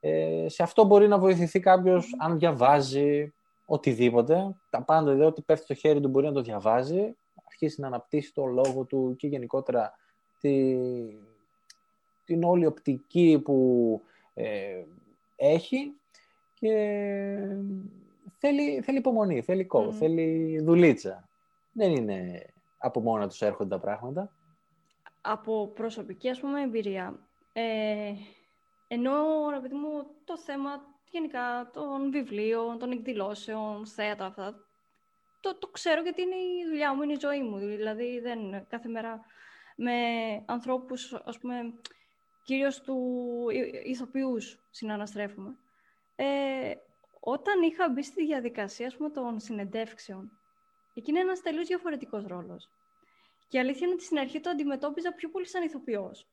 [0.00, 3.32] Ε, σε αυτό μπορεί να βοηθηθεί κάποιος αν διαβάζει
[3.70, 4.56] οτιδήποτε.
[4.70, 8.34] Τα πάντα, δηλαδή, ό,τι πέφτει στο χέρι του μπορεί να το διαβάζει, αρχίσει να αναπτύσσει
[8.34, 9.92] το λόγο του και γενικότερα
[10.40, 10.76] τη,
[12.24, 14.00] την όλη οπτική που
[14.34, 14.84] ε,
[15.36, 15.92] έχει
[16.54, 16.74] και
[18.38, 21.28] θέλει, θέλει υπομονή, θέλει κόπο, θέλει δουλίτσα.
[21.72, 22.46] Δεν είναι
[22.78, 24.32] από μόνα τους έρχονται τα πράγματα.
[25.20, 27.18] Από προσωπική, ας πούμε, εμπειρία,
[27.52, 28.12] ε,
[28.88, 29.12] ενώ,
[29.50, 30.70] ρε παιδί μου, το θέμα
[31.10, 34.68] γενικά των βιβλίων, των εκδηλώσεων, θέατρα αυτά,
[35.40, 37.58] το, το ξέρω γιατί είναι η δουλειά μου, είναι η ζωή μου.
[37.58, 39.24] Δηλαδή, δεν κάθε μέρα
[39.76, 39.92] με
[40.46, 41.74] ανθρώπους, ας πούμε,
[42.42, 43.46] κυρίως τους
[43.84, 45.56] ηθοποιούς συναναστρέφουμε.
[46.16, 46.74] Ε,
[47.20, 50.38] όταν είχα μπει στη διαδικασία πούμε, των συνεντεύξεων,
[50.94, 52.68] εκεί είναι ένας τελείως διαφορετικός ρόλος.
[53.48, 56.28] Και η αλήθεια είναι ότι στην αρχή το αντιμετώπιζα πιο πολύ σαν ηθοποιός.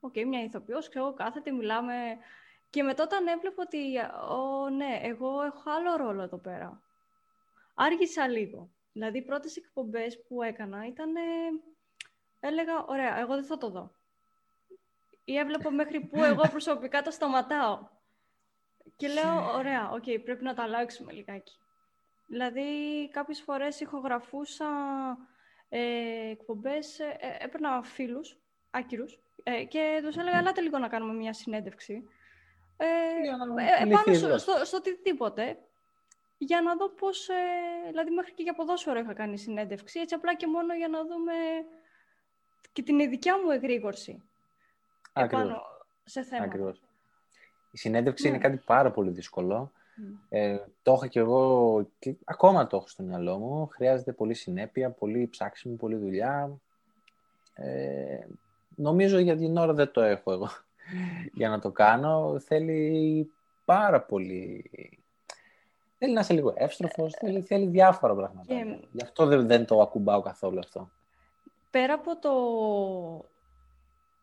[0.00, 2.18] OK, okay, μια ηθοποιός, ξέρω, κάθεται, μιλάμε...
[2.70, 3.98] Και μετά όταν έβλεπα ότι,
[4.30, 6.82] ο, ναι, εγώ έχω άλλο ρόλο εδώ πέρα.
[7.74, 8.70] Άργησα λίγο.
[8.92, 11.12] Δηλαδή, οι πρώτες εκπομπές που έκανα ήταν...
[12.40, 13.98] έλεγα, ωραία, εγώ δεν θα το δω
[15.28, 17.88] ή έβλεπα μέχρι που εγώ προσωπικά το σταματάω.
[18.96, 21.52] Και λέω, ωραία, OK, okay, πρέπει να τα αλλάξουμε λιγάκι.
[22.26, 22.64] Δηλαδή,
[23.12, 24.66] κάποιες φορές ηχογραφούσα
[25.68, 28.38] ε, εκπομπές, ε, ε έπαιρνα φίλους,
[28.70, 32.08] άκυρους, ε, και τους έλεγα, ελάτε λίγο να κάνουμε μια συνέντευξη.
[32.80, 32.86] Ε,
[33.82, 35.58] ε, πάνω στο, στο, στο οτιδήποτε,
[36.38, 37.34] για να δω πώς, ε,
[37.88, 41.32] δηλαδή μέχρι και για ποδόσφαιρο είχα κάνει συνέντευξη, έτσι απλά και μόνο για να δούμε
[42.72, 44.22] και την δικιά μου εγρήγορση
[45.12, 45.62] επάνω
[46.04, 46.44] σε θέμα.
[46.44, 46.82] Ακριβώς.
[47.70, 48.42] Η συνέντευξη είναι ναι.
[48.42, 49.72] κάτι πάρα πολύ δύσκολο.
[50.28, 53.66] Ε, το έχω και εγώ, και ακόμα το έχω στο μυαλό μου.
[53.66, 56.60] Χρειάζεται πολύ συνέπεια, πολύ ψάξιμο, πολύ δουλειά.
[57.54, 58.26] Ε,
[58.76, 60.48] νομίζω για την ώρα δεν το έχω εγώ
[61.32, 62.38] για να το κάνω.
[62.38, 63.30] Θέλει
[63.64, 64.70] πάρα πολύ...
[65.98, 68.54] Θέλει να είσαι λίγο εύστροφος, θέλει, θέλει διάφορα πράγματα.
[68.92, 70.90] Γι' αυτό δεν, δεν το ακουμπάω καθόλου αυτό.
[71.70, 72.32] Πέρα από το,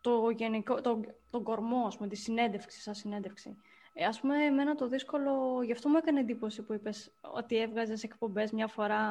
[0.02, 1.00] το γενικό, το,
[1.30, 3.58] τον κορμό, με τη συνέντευξη, σαν συνέντευξη.
[3.98, 8.04] Ε, ας πούμε, εμένα το δύσκολο, γι' αυτό μου έκανε εντύπωση που είπες ότι έβγαζες
[8.04, 9.06] εκπομπές μια φορά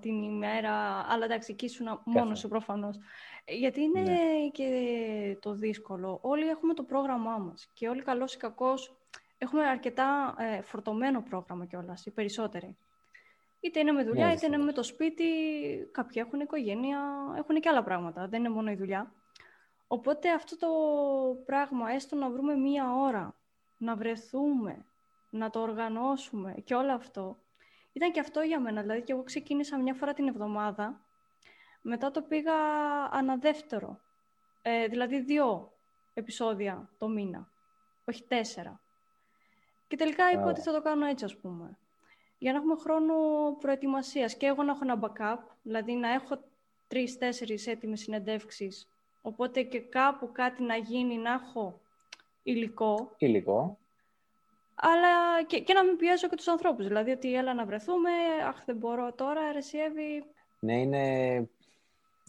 [0.00, 2.98] την ημέρα, αλλά εντάξει, εκεί ήσουν μόνος σου προφανώς.
[3.44, 4.48] Ε, γιατί είναι ναι.
[4.52, 6.18] και το δύσκολο.
[6.22, 8.96] Όλοι έχουμε το πρόγραμμά μας και όλοι καλώς ή κακώς
[9.38, 12.76] έχουμε αρκετά ε, φορτωμένο πρόγραμμα κιόλας, οι περισσότεροι.
[13.60, 14.64] Είτε είναι με δουλειά, Ναι, είτε είναι δυστυχώς.
[14.64, 15.24] με το σπίτι.
[15.92, 17.00] Κάποιοι έχουν οικογένεια,
[17.36, 18.28] έχουν και άλλα πράγματα.
[18.28, 19.12] Δεν είναι μόνο η δουλειά.
[19.86, 20.68] Οπότε αυτό το
[21.44, 23.37] πράγμα, έστω να βρούμε μία ώρα,
[23.78, 24.86] να βρεθούμε,
[25.30, 27.38] να το οργανώσουμε και όλο αυτό,
[27.92, 28.80] ήταν και αυτό για μένα.
[28.80, 31.00] Δηλαδή και εγώ ξεκίνησα μια φορά την εβδομάδα,
[31.82, 32.54] μετά το πήγα
[33.10, 34.00] αναδεύτερο.
[34.62, 35.72] Ε, δηλαδή δύο
[36.14, 37.50] επεισόδια το μήνα,
[38.04, 38.80] όχι τέσσερα.
[39.88, 40.48] Και τελικά είπα Α.
[40.48, 41.78] ότι θα το κάνω έτσι, ας πούμε.
[42.38, 43.14] Για να έχουμε χρόνο
[43.60, 46.44] προετοιμασίας και εγώ να έχω ένα backup, δηλαδή να έχω
[46.88, 48.88] τρεις-τέσσερις έτοιμες συνεντεύξεις,
[49.22, 51.80] οπότε και κάπου κάτι να γίνει, να έχω
[52.50, 53.78] υλικό, Υλικό.
[54.74, 56.86] αλλά και, και να μην πιέζω και τους ανθρώπους.
[56.86, 58.10] Δηλαδή ότι έλα να βρεθούμε,
[58.48, 60.24] αχ δεν μπορώ τώρα, ρε εσύ, Εύη».
[60.58, 61.48] Ναι, είναι...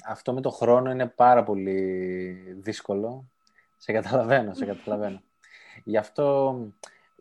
[0.06, 3.30] Αυτό με το χρόνο είναι πάρα πολύ δύσκολο.
[3.78, 5.22] Σε καταλαβαίνω, σε καταλαβαίνω.
[5.84, 6.58] Γι' αυτό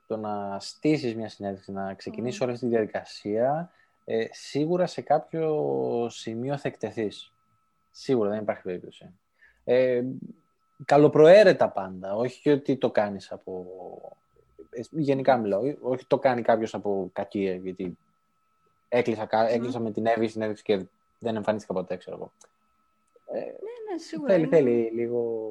[0.07, 3.71] το να στήσεις μια συνέντευξη, να ξεκινήσεις όλη αυτή τη διαδικασία,
[4.05, 7.33] ε, σίγουρα σε κάποιο σημείο θα εκτεθείς.
[7.91, 9.19] Σίγουρα, δεν υπάρχει περίπτωση.
[9.65, 10.03] Ε,
[10.85, 13.67] καλοπροαίρετα πάντα, όχι και ότι το κάνεις από...
[14.71, 17.99] ε, Γενικά μιλάω, όχι το κάνει κάποιος από κακία, γιατί
[18.89, 20.85] έκλεισα, κα- έκλεισα με την Εύη συνέντευξη και
[21.19, 22.33] δεν εμφανίστηκα ποτέ, ξέρω εγώ.
[23.27, 24.33] Ε, Ναι, ναι, σίγουρα.
[24.33, 25.51] θέλει, είναι- θέλει λίγο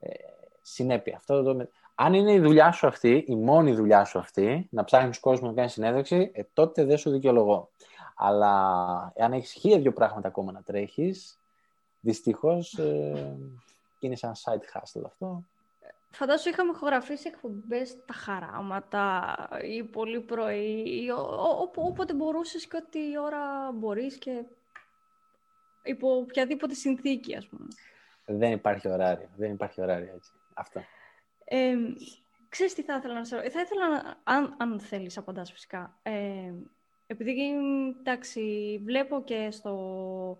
[0.00, 0.08] ε,
[0.62, 1.16] συνέπεια.
[1.16, 1.54] Αυτό το...
[1.54, 5.48] με- Αν είναι η δουλειά σου αυτή, η μόνη δουλειά σου αυτή, να ψάχνεις κόσμο
[5.48, 7.70] να κάνει συνέντευξη, ε, τότε δεν σου δικαιολογώ.
[8.16, 8.52] Αλλά
[9.18, 11.38] αν έχεις χίλια δυο πράγματα ακόμα να τρέχεις,
[12.00, 13.36] δυστυχώς ε,
[14.06, 15.44] είναι σαν side hustle αυτό.
[16.12, 22.66] Φαντάσου είχαμε ηχογραφήσει εκπομπές τα χαράματα ή πολύ πρωί ή ο- ο- οπο- όποτε μπορούσες
[22.66, 24.44] και ό,τι ώρα μπορείς και
[25.82, 27.66] υπό οποιαδήποτε συνθήκη, ας πούμε.
[28.26, 29.28] Δεν υπάρχει ωράριο.
[29.36, 30.32] Δεν υπάρχει ωράριο έτσι.
[30.54, 30.80] Αυτό.
[31.44, 31.74] Ε,
[32.48, 33.52] ξέρεις τι θα ήθελα να σε ρωτήσω.
[33.52, 35.98] Θα ήθελα, να, αν, αν θέλεις, απαντάς φυσικά.
[36.02, 36.52] Ε,
[37.06, 37.54] επειδή,
[37.98, 40.38] εντάξει, βλέπω και στο,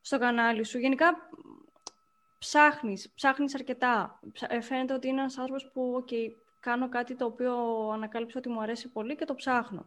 [0.00, 1.28] στο κανάλι σου, γενικά
[2.46, 4.18] ψάχνεις, ψάχνεις αρκετά.
[4.32, 6.08] Ψα- ε, Φαίνεται ότι είναι ένας άνθρωπος που, οκ,
[6.60, 7.54] κάνω κάτι το οποίο
[7.92, 9.86] ανακάλυψα ότι μου αρέσει πολύ και το ψάχνω.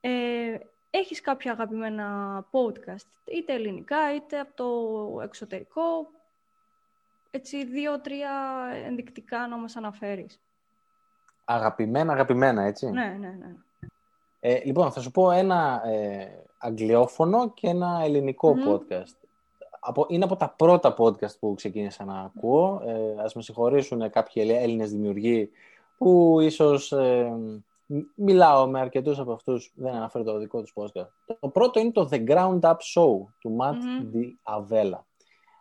[0.00, 0.58] Ε,
[0.90, 6.08] έχεις κάποια αγαπημένα podcast, είτε ελληνικά, είτε από το εξωτερικό,
[7.30, 8.32] έτσι δύο-τρία
[8.86, 10.40] ενδεικτικά να μας αναφέρεις.
[11.44, 12.90] Αγαπημένα, αγαπημένα, έτσι.
[12.90, 13.54] Ναι, ναι, ναι.
[14.40, 18.72] Ε, λοιπόν, θα σου πω ένα ε, αγγλιόφωνο και ένα ελληνικό Μμμ.
[18.74, 19.23] podcast.
[19.86, 22.82] Από, είναι από τα πρώτα podcast που ξεκίνησα να ακούω.
[22.86, 25.50] Ε, ας με συγχωρήσουν κάποιοι Ελλέ- Έλληνες δημιουργοί
[25.98, 27.32] που ίσως ε,
[27.86, 31.08] μ- μιλάω με αρκετούς από αυτούς, δεν αναφέρω το δικό τους podcast.
[31.40, 34.10] Το πρώτο είναι το The Ground Up Show του Matt Μμμ.
[34.14, 34.98] Di Avella.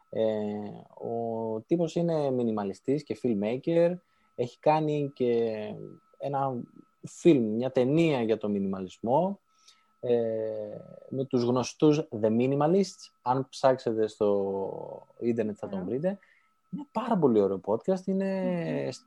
[0.10, 0.24] Ε,
[1.08, 3.94] ο τύπος είναι μινιμαλιστής και filmmaker.
[4.36, 5.52] Έχει κάνει και
[6.18, 6.54] ένα
[7.08, 9.53] φιλμ, μια ταινία για το μινιμαλισμό ε,
[11.10, 13.12] με τους γνωστούς The Minimalists.
[13.22, 15.90] Αν ψάξετε στο ίντερνετ θα τον Ωραία.
[15.90, 16.20] βρείτε.
[16.70, 18.06] Είναι πάρα πολύ ωραίο podcast.
[18.06, 19.06] Είναι σ-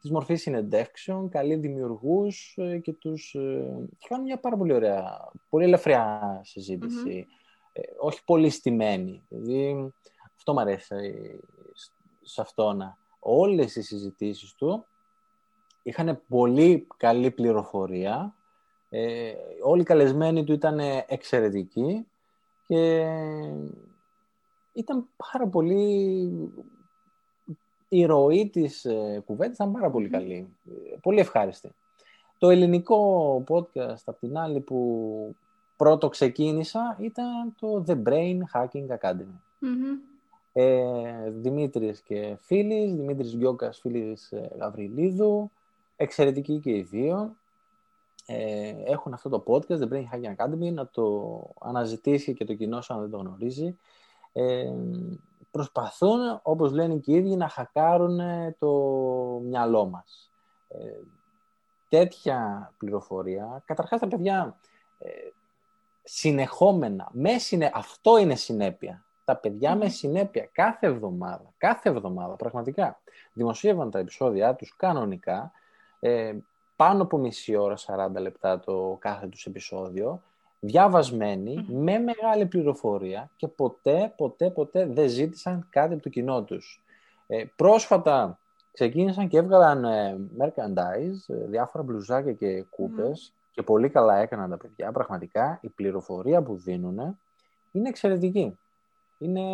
[0.00, 5.30] της μορφής συνεντεύξεων, καλοί δημιουργούς ε, και τους ε, και κάνουν μια πάρα πολύ ωραία,
[5.48, 7.26] πολύ ελευθεριά συζήτηση.
[7.72, 9.24] Ε, όχι πολύ στημένη.
[9.28, 9.92] Δηλαδή,
[10.36, 11.38] αυτό μου αρέσει ε,
[11.74, 12.98] σ- σε αυτό να.
[13.18, 14.86] Όλες οι συζητήσεις του
[15.82, 18.34] είχαν πολύ καλή πληροφορία.
[18.88, 22.06] Ε, όλοι οι καλεσμένοι του ήταν εξαιρετικοί
[22.66, 23.06] και
[24.72, 26.30] ήταν πάρα πολύ...
[27.88, 30.48] Η ροή της ε, κουβέντας ήταν πάρα πολύ καλή.
[30.92, 31.70] Ε, Πολύ ευχάριστη.
[32.38, 35.36] Το ελληνικό podcast, απ' την άλλη, που
[35.76, 39.40] πρώτο ξεκίνησα, ήταν το The Brain Hacking Academy.
[39.58, 39.98] Μμμ.
[40.52, 45.50] Ε, Δημήτρης και Φίλης, Δημήτρης Γκιόκας, Φίλης ε, Γαβριλίδου,
[45.96, 47.36] εξαιρετικοί και οι δύο.
[48.30, 52.80] Ε, έχουν αυτό το podcast, The Brain Hacking Academy, να το αναζητήσει και το κοινό
[52.80, 53.78] σου αν δεν το γνωρίζει.
[54.32, 54.72] Ε,
[55.50, 58.20] προσπαθούν, όπως λένε και οι ίδιοι, να χακάρουν
[58.58, 58.70] το
[59.44, 60.30] μυαλό μας.
[60.68, 60.76] Ε,
[61.88, 64.56] τέτοια πληροφορία, καταρχάς τα παιδιά
[64.98, 65.10] ε,
[66.02, 67.70] συνεχόμενα, με συνε...
[67.74, 69.04] αυτό είναι συνέπεια.
[69.24, 73.00] Τα παιδιά με συνέπεια κάθε εβδομάδα, κάθε εβδομάδα πραγματικά
[73.32, 75.52] δημοσίευαν τα επεισόδια τους κανονικά,
[76.00, 76.34] ε,
[76.78, 80.22] πάνω από μισή ώρα, 40 λεπτά το κάθε τους επεισόδιο,
[80.60, 86.82] διαβασμένοι, με μεγάλη πληροφορία και ποτέ, ποτέ, ποτέ δεν ζήτησαν κάτι από το κοινό τους.
[87.26, 88.38] Ε, πρόσφατα
[88.72, 94.56] ξεκίνησαν και έβγαλαν ε, merchandise, ε, διάφορα μπλουζάκια και κούπες και πολύ καλά έκαναν τα
[94.56, 94.92] παιδιά.
[94.92, 97.18] Πραγματικά η πληροφορία που δίνουν
[97.72, 98.58] είναι εξαιρετική.
[99.18, 99.44] Είναι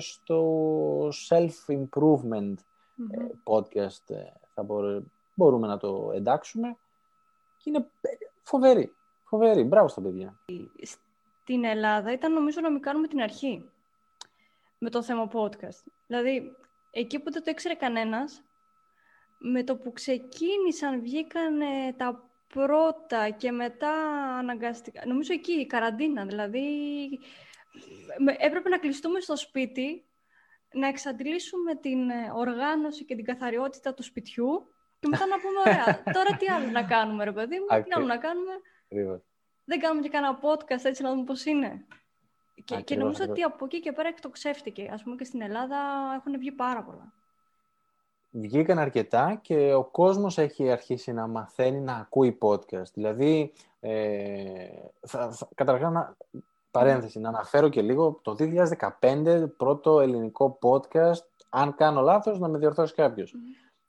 [0.00, 2.54] στο self-improvement
[3.10, 5.02] ε, podcast ε, θα μπορούμε,
[5.34, 6.76] μπορούμε να το εντάξουμε
[7.56, 8.08] και είναι ε,
[8.42, 8.94] φοβερή.
[9.24, 10.38] Φοβερή, μπράβο στα παιδιά.
[10.82, 13.70] Στην Ελλάδα ήταν νομίζω να μην κάνουμε την αρχή
[14.78, 15.82] με το θέμα podcast.
[16.06, 16.56] Δηλαδή,
[16.90, 18.42] εκεί που δεν το ήξερε κανένας,
[19.38, 21.58] με το που ξεκίνησαν, βγήκαν
[21.96, 23.92] τα πρώτα και μετά
[24.38, 25.06] αναγκαστικά.
[25.06, 26.68] Νομίζω εκεί η καραντίνα, δηλαδή
[28.38, 30.04] έπρεπε να κλειστούμε στο σπίτι,
[30.72, 34.73] να εξαντλήσουμε την ε, οργάνωση και την καθαριότητα του σπιτιού
[35.04, 38.06] και μετά να πούμε, ωραία, τώρα τι άλλο να κάνουμε, ρε παιδί μου, τι άλλο
[38.06, 38.52] να κάνουμε.
[39.64, 41.86] Δεν κάνουμε και κανένα podcast έτσι να δούμε πώς είναι.
[42.64, 44.90] Και, και νομίζω ότι από εκεί και πέρα εκτοξεύτηκε.
[44.92, 45.76] Ας πούμε και στην Ελλάδα
[46.18, 47.12] έχουν βγει πάρα πολλά.
[48.30, 52.90] Βγήκαν αρκετά και ο κόσμος έχει αρχίσει να μαθαίνει να ακούει podcast.
[52.94, 54.68] Δηλαδή, ε,
[55.00, 56.16] θα, καταρχάς, να,
[56.70, 58.36] παρένθεση, να αναφέρω και λίγο, το
[59.00, 63.34] 2015 πρώτο ελληνικό podcast, αν κάνω λάθος, να με διορθώσει κάποιος.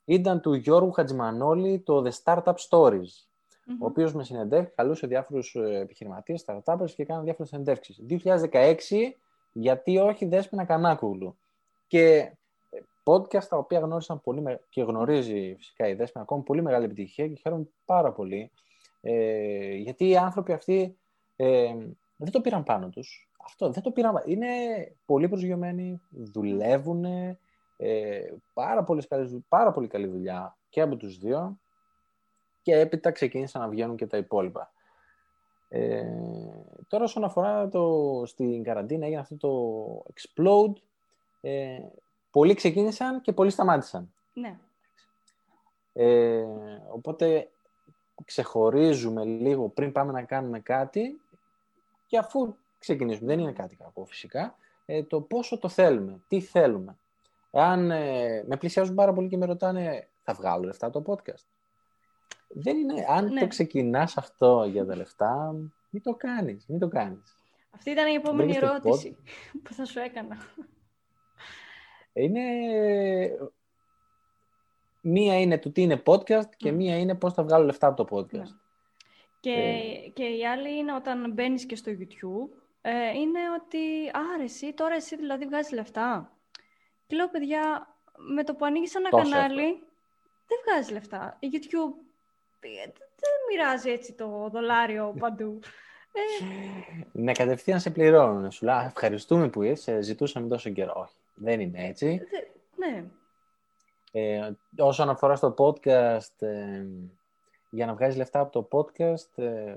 [0.08, 3.26] Ήταν του Γιώργου Χατζημανόλη το The Startup Stories
[3.68, 8.02] ο οποίος με συνεντεύξει, καλούσε διάφορους ε, επιχειρηματίες, startups και έκανε διάφορες συνεντεύξεις.
[8.08, 8.78] 2016,
[9.52, 11.36] γιατί όχι Δέσποινα Κανάκουλου.
[11.86, 12.16] Και
[12.70, 17.28] ε, podcast τα οποία γνώρισαν πολύ και γνωρίζει φυσικά η Δέσποινα ακόμα πολύ μεγάλη επιτυχία
[17.28, 18.50] και χαίρομαι πάρα πολύ.
[19.00, 20.98] Ε, γιατί οι άνθρωποι αυτοί
[21.36, 21.74] ε,
[22.16, 23.30] δεν το πήραν πάνω τους.
[23.44, 24.22] Αυτό δεν το πήραν.
[24.26, 24.46] Είναι
[25.06, 27.04] πολύ προσγειωμένοι, δουλεύουν,
[27.76, 28.20] ε,
[28.52, 31.58] πάρα, πολύ καλή, πάρα πολύ καλή δουλειά και από τους δύο
[32.62, 34.72] και έπειτα ξεκίνησαν να βγαίνουν και τα υπόλοιπα.
[35.68, 36.04] Ε,
[36.88, 40.80] τώρα όσον αφορά το, στην καραντίνα έγινε αυτό το explode.
[41.40, 41.78] Ε,
[42.30, 44.12] πολλοί ξεκίνησαν και πολλοί σταμάτησαν.
[44.32, 44.58] Ναι.
[45.92, 46.44] Ε,
[46.90, 47.50] οπότε
[48.24, 51.20] ξεχωρίζουμε λίγο πριν πάμε να κάνουμε κάτι
[52.06, 56.98] και αφού ξεκινήσουμε, δεν είναι κάτι κακό φυσικά, ε, το πόσο το θέλουμε, τι θέλουμε.
[57.56, 61.44] Εάν ε, με πλησιάζουν πάρα πολύ και με ρωτάνε θα βγάλω λεφτά το podcast
[62.48, 63.40] δεν είναι, αν ναι.
[63.40, 65.54] το ξεκινάς αυτό για τα λεφτά,
[65.90, 67.36] μην το κάνεις, μην το κάνεις.
[67.70, 69.16] Αυτή ήταν η επόμενη ερώτηση
[69.62, 70.36] που θα σου έκανα.
[72.12, 72.40] Είναι...
[75.00, 78.16] Μία είναι το τι είναι podcast και μία είναι πώς θα βγάλω λεφτά από το
[78.16, 78.30] podcast.
[78.30, 78.44] Ναι.
[79.40, 80.08] Και, ε...
[80.08, 83.78] και η άλλη είναι όταν μπαίνεις και στο YouTube, ε, είναι ότι,
[84.12, 86.35] άρα εσύ, τώρα εσύ δηλαδή βγάζεις λεφτά.
[87.06, 89.64] Και λέω, παιδιά, με το που ανοίγεις ένα κανάλι,
[90.48, 91.36] δεν βγάζει λεφτά.
[91.40, 91.94] Η YouTube
[92.60, 95.60] δεν μοιράζει έτσι το δολάριο παντού.
[96.12, 96.44] Ε...
[97.12, 98.50] Ναι, κατευθείαν σε πληρώνουν.
[98.50, 100.92] Σου λέω, ευχαριστούμε που είσαι, ζητούσαμε τόσο καιρό.
[100.96, 102.20] Όχι, δεν είναι έτσι.
[102.76, 103.04] ναι.
[104.12, 106.84] Ε, όσον αφορά στο podcast, ε,
[107.70, 109.76] για να βγάλεις λεφτά από το podcast, ε,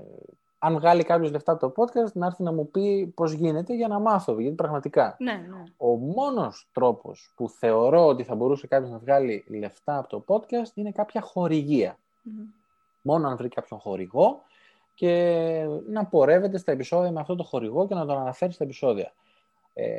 [0.62, 3.88] αν βγάλει κάποιος λεφτά από το podcast, να έρθει να μου πει πώς γίνεται για
[3.88, 4.40] να μάθω.
[4.40, 5.62] Γιατί πραγματικά ναι, ναι.
[5.76, 10.74] ο μόνος τρόπος που θεωρώ ότι θα μπορούσε κάποιος να βγάλει λεφτά από το podcast
[10.74, 11.22] είναι κάποια
[13.02, 14.42] μόνο αν βρει κάποιον χορηγό
[14.94, 19.12] και να πορεύεται στα επεισόδια με αυτό το χορηγό και να τον αναφέρει στα επεισόδια.
[19.74, 19.98] Ε,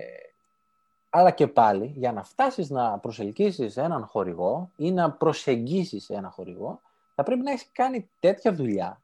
[1.10, 6.82] αλλά και πάλι, για να φτάσεις να προσελκύσεις έναν χορηγό ή να προσεγγίσεις ένα χορηγό,
[7.16, 9.02] θα πρέπει να έχεις κάνει τέτοια δουλειά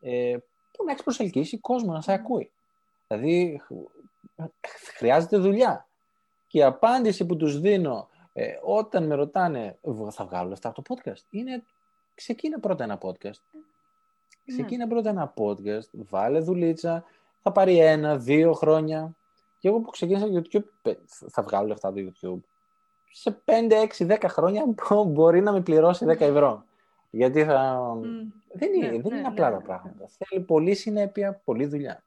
[0.00, 0.36] ε,
[0.76, 2.50] που να έχεις προσελκύσει κόσμο να σε ακούει.
[3.06, 3.60] Δηλαδή,
[4.96, 5.86] χρειάζεται δουλειά.
[6.48, 9.78] Και η απάντηση που τους δίνω ε, όταν με ρωτάνε
[10.10, 11.64] θα βγάλω λεφτά από το podcast είναι
[12.14, 13.40] ξεκίνα πρώτα ένα podcast.
[14.44, 14.56] Ναι.
[14.56, 17.04] Ξεκίνα πρώτα ένα podcast, βάλε δουλίτσα,
[17.42, 19.16] θα πάρει ένα, δύο χρόνια.
[19.58, 20.94] Και εγώ που ξεκίνησα YouTube,
[21.30, 22.40] θα βγάλω λεφτά από το YouTube.
[23.12, 23.52] Σε 5,
[23.98, 24.64] 6, 10 χρόνια
[25.06, 26.64] μπορεί να με πληρώσει 10 ευρώ.
[27.14, 27.78] Γιατί θα...
[28.52, 30.08] Δεν είναι, ναι, δεν ναι, είναι απλά τα πράγματα.
[30.08, 32.02] Θέλει πολλή συνέπεια, πολλή δουλειά.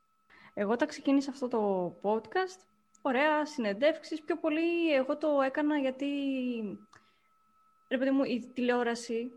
[0.53, 2.59] Εγώ τα ξεκίνησα αυτό το podcast,
[3.01, 6.07] ωραία συνεντεύξεις, πιο πολύ εγώ το έκανα γιατί,
[7.87, 9.31] ρε παιδί μου, η τηλεόραση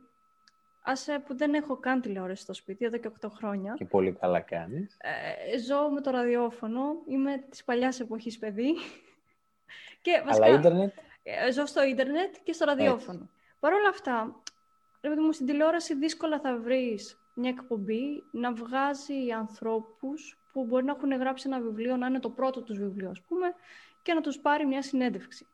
[0.83, 3.75] Άσε που δεν έχω καν τηλεόραση στο σπίτι εδώ και 8 χρόνια.
[3.77, 4.97] Και πολύ καλά κάνεις.
[5.01, 6.83] Ε, ζω με το ραδιόφωνο.
[7.09, 8.75] Είμαι της παλιάς εποχής παιδί.
[10.03, 10.93] και, βασικά, Αλλά ίντερνετ.
[11.23, 13.29] Ε, ζω στο ίντερνετ και στο ραδιόφωνο.
[13.61, 14.43] Παρ' όλα αυτά,
[15.01, 20.93] δηλαδή μου στην τηλεόραση δύσκολα θα βρεις μια εκπομπή να βγάζει ανθρώπους που μπορεί να
[20.93, 23.55] έχουν γράψει ένα βιβλίο, να είναι το πρώτο τους βιβλίο, ας πούμε,
[24.03, 25.47] και να τους πάρει μια συνέντευξη.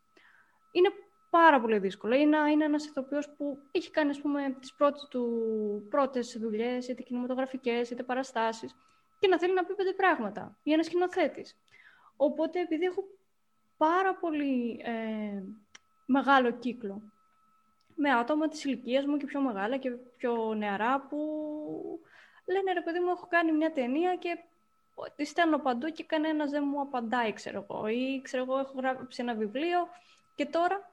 [0.70, 0.88] Είναι
[1.30, 2.14] πάρα πολύ δύσκολο.
[2.14, 6.88] Ή να είναι ένας ηθοποιός που έχει κάνει, ας πούμε, τις πρώτες του πρώτες δουλειές,
[6.88, 8.76] είτε κινηματογραφικές, είτε παραστάσεις,
[9.18, 10.58] και να θέλει να πει πέντε πράγματα.
[10.62, 11.56] Ή ένα σκηνοθέτης.
[12.16, 13.04] Οπότε, επειδή έχω
[13.76, 15.42] πάρα πολύ ε,
[16.06, 17.02] μεγάλο κύκλο
[17.96, 21.18] με άτομα της ηλικίας μου και πιο μεγάλα και πιο νεαρά που
[22.46, 24.38] λένε ρε παιδί μου έχω κάνει μια ταινία και
[25.16, 29.22] τη στέλνω παντού και κανένας δεν μου απαντάει ξέρω εγώ ή ξέρω εγώ έχω γράψει
[29.22, 29.88] ένα βιβλίο
[30.34, 30.90] και τώρα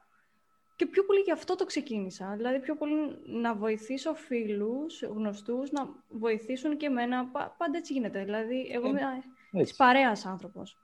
[0.76, 2.34] και πιο πολύ γι' αυτό το ξεκίνησα.
[2.36, 7.26] Δηλαδή, πιο πολύ να βοηθήσω φίλους, γνωστούς, να βοηθήσουν και εμένα.
[7.56, 8.24] Πάντα έτσι γίνεται.
[8.24, 10.78] Δηλαδή, εγώ είμαι της παρέας άνθρωπος.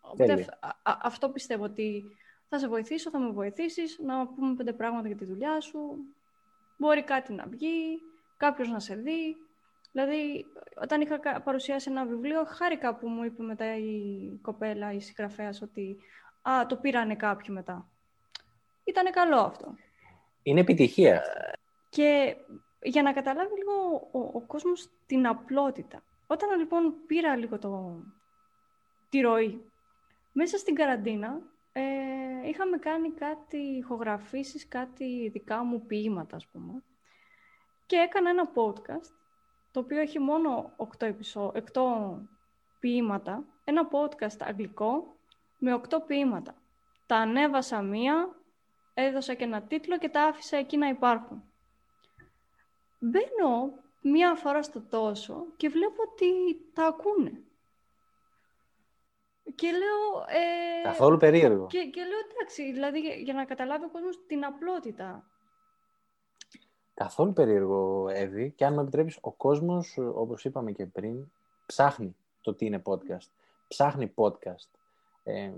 [0.00, 0.46] Οπότε
[0.82, 2.16] αυτό πιστεύω ότι
[2.54, 5.78] θα σε βοηθήσω, θα με βοηθήσεις, να πούμε πέντε πράγματα για τη δουλειά σου.
[6.76, 8.00] Μπορεί κάτι να βγει,
[8.36, 9.36] κάποιος να σε δει.
[9.92, 10.46] Δηλαδή,
[10.82, 15.96] όταν είχα παρουσιάσει ένα βιβλίο, χάρηκα που μου είπε μετά η κοπέλα, η συγγραφέας, ότι
[16.42, 17.90] «Α, το πήρανε κάποιοι μετά».
[18.84, 19.74] Ήτανε καλό αυτό.
[20.42, 21.22] Είναι επιτυχία.
[21.88, 22.36] Και
[22.82, 26.02] για να καταλάβει λίγο ο, ο κόσμος την απλότητα.
[26.26, 28.02] Όταν λοιπόν πήρα λίγο το,
[29.08, 29.64] τη ροή,
[30.32, 31.40] μέσα στην καραντίνα
[31.72, 36.82] ε, είχαμε κάνει κάτι ηχογραφήσεις, κάτι δικά μου ποίηματα, ας πούμε.
[37.86, 39.12] Και έκανα ένα podcast,
[39.70, 42.28] το οποίο έχει μόνο 8, επεισό, 8
[42.80, 45.16] ποίηματα, ένα podcast αγγλικό
[45.58, 46.54] με 8 ποίηματα.
[47.06, 48.36] Τα ανέβασα μία,
[48.94, 51.42] έδωσα και ένα τίτλο και τα άφησα εκεί να υπάρχουν.
[52.98, 56.26] Μπαίνω μία φορά στο τόσο και βλέπω ότι
[56.72, 57.42] τα ακούνε.
[59.54, 60.24] Και λέω...
[60.26, 61.66] Ε, Καθόλου περίεργο.
[61.66, 65.26] Και, και λέω εντάξει, δηλαδή για να καταλάβει ο κόσμος την απλότητα.
[66.94, 68.50] Καθόλου περίεργο, Εύη.
[68.50, 71.30] Και αν με επιτρέπεις, ο κόσμος, όπως είπαμε και πριν,
[71.66, 73.28] ψάχνει το τι είναι podcast.
[73.68, 74.68] Ψάχνει podcast.
[75.24, 75.50] Ε,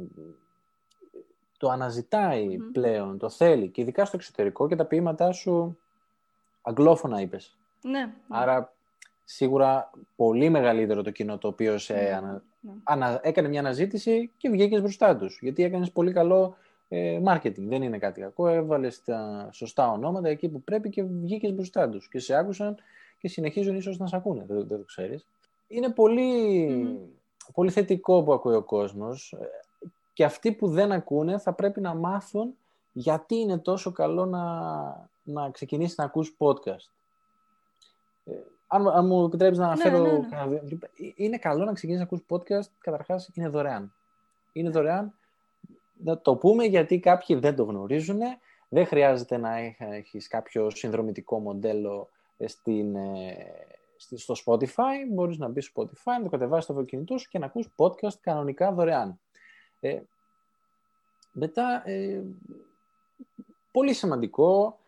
[1.58, 3.68] το αναζηταει πλέον, το θέλει.
[3.68, 5.78] Και ειδικά στο εξωτερικό και τα ποίηματά σου
[6.62, 7.58] αγγλόφωνα είπες.
[7.82, 8.14] Ναι, ναι.
[8.28, 8.74] Άρα
[9.24, 12.40] σίγουρα πολύ μεγαλύτερο το κοινό το οποίο σε ναι, ναι.
[12.82, 13.20] Ανα...
[13.22, 15.38] έκανε μια αναζήτηση και βγήκες μπροστά τους.
[15.42, 16.56] Γιατί έκανες πολύ καλό
[16.88, 17.66] ε, marketing.
[17.66, 18.48] Δεν είναι κάτι κακό.
[18.48, 22.08] Έβαλες τα σωστά ονόματα εκεί που πρέπει και βγήκες μπροστά τους.
[22.08, 22.76] Και σε άκουσαν
[23.18, 24.44] και συνεχίζουν ίσως να σε ακούνε.
[24.48, 25.26] Δεν, δεν το ξέρεις.
[25.66, 26.98] Είναι πολύ,
[27.54, 29.36] πολύ θετικό που ακούει ο κόσμος.
[30.12, 32.54] Και αυτοί που δεν ακούνε θα πρέπει να μάθουν
[32.92, 34.40] γιατί είναι τόσο καλό να,
[35.22, 36.92] να ξεκινήσεις να ακούς podcast.
[38.74, 39.98] Ε, αν, αν μου επιτρέπεις να αναφέρω.
[39.98, 40.78] Ναι, ναι, ναι.
[41.14, 42.70] Είναι καλό να ξεκινήσεις να ακούς podcast.
[42.78, 43.94] Καταρχάς, είναι δωρεάν.
[44.52, 45.14] Είναι δωρεάν.
[45.96, 48.20] Να το πούμε γιατί κάποιοι δεν το γνωρίζουν.
[48.68, 52.08] Δεν χρειάζεται να έχεις κάποιο συνδρομητικό μοντέλο
[52.46, 53.36] στην, ε,
[53.96, 55.12] στο Spotify.
[55.12, 58.18] Μπορείς να μπεις στο Spotify, να το κατεβάσεις στο αυτοκίνητό σου και να ακούς podcast
[58.20, 59.20] κανονικά δωρεάν.
[59.80, 60.00] Ε,
[61.32, 62.22] μετά, ε,
[63.72, 64.78] πολύ σημαντικό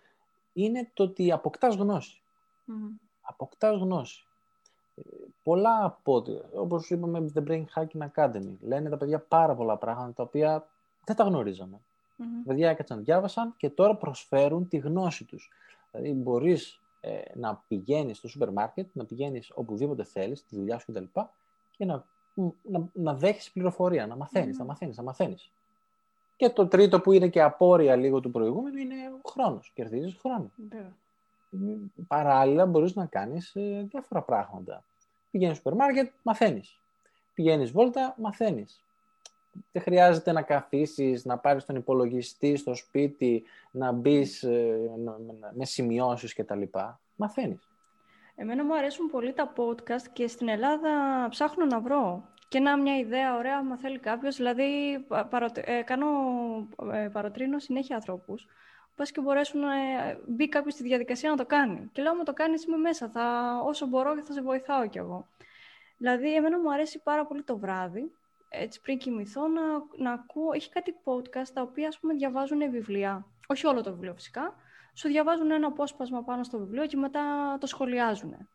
[0.52, 2.22] είναι το ότι αποκτάς γνώση
[3.26, 4.26] αποκτάς γνώση.
[4.94, 5.02] Ε,
[5.42, 6.24] πολλά από
[6.54, 10.68] όπως είπαμε με The Brain Hacking Academy, λένε τα παιδιά πάρα πολλά πράγματα τα οποία
[11.04, 11.76] δεν τα γνωρίζαμε.
[11.76, 12.42] Mm-hmm.
[12.44, 15.50] Τα παιδιά έκατσαν, διάβασαν και τώρα προσφέρουν τη γνώση τους.
[15.90, 20.92] Δηλαδή μπορείς ε, να πηγαίνεις στο σούπερ μάρκετ, να πηγαίνεις οπουδήποτε θέλεις, τη δουλειά σου
[20.92, 21.04] κτλ.
[21.12, 21.20] Και,
[21.76, 22.04] και να,
[22.62, 24.58] να, να δέχεις πληροφορία, να μαθαίνεις, mm-hmm.
[24.58, 25.50] να μαθαίνεις, να μαθαίνεις.
[26.36, 29.72] Και το τρίτο που είναι και απόρρια λίγο του προηγούμενου είναι ο χρόνος.
[29.74, 30.50] Κερδίζεις χρόνο.
[30.70, 30.92] Yeah
[32.08, 34.84] παράλληλα μπορείς να κάνεις ε, διάφορα πράγματα.
[35.30, 36.80] Πηγαίνεις στο σούπερ μάρκετ, μαθαίνεις.
[37.34, 38.80] Πηγαίνεις βόλτα, μαθαίνεις.
[39.72, 44.78] Δεν χρειάζεται να καθίσεις, να πάρεις τον υπολογιστή στο σπίτι, να μπεις ε,
[45.54, 46.62] με σημειώσεις κτλ.
[47.16, 47.68] Μαθαίνεις.
[48.34, 50.90] Εμένα μου αρέσουν πολύ τα podcast και στην Ελλάδα
[51.30, 52.28] ψάχνω να βρω.
[52.48, 54.36] Και να μια ιδέα ωραία, αν θέλει κάποιος.
[54.36, 54.92] Δηλαδή,
[55.54, 56.06] ε, κάνω,
[57.12, 58.46] παροτρύνω συνέχεια ανθρώπους
[58.96, 59.68] πας και μπορέσουν να
[60.26, 61.88] μπει κάποιος στη διαδικασία να το κάνει.
[61.92, 63.08] Και λέω, μου το κάνεις, είμαι μέσα.
[63.08, 65.28] Θα, όσο μπορώ και θα σε βοηθάω κι εγώ.
[65.96, 68.12] Δηλαδή, εμένα μου αρέσει πάρα πολύ το βράδυ,
[68.48, 69.62] έτσι πριν κοιμηθώ, να,
[69.96, 70.52] να ακούω.
[70.52, 73.26] Έχει κάτι podcast τα οποία, ας πούμε, διαβάζουν βιβλία.
[73.46, 74.54] Όχι όλο το βιβλίο φυσικά.
[74.94, 78.48] Σου διαβάζουν ένα απόσπασμα πάνω στο βιβλίο και μετά το σχολιάζουν.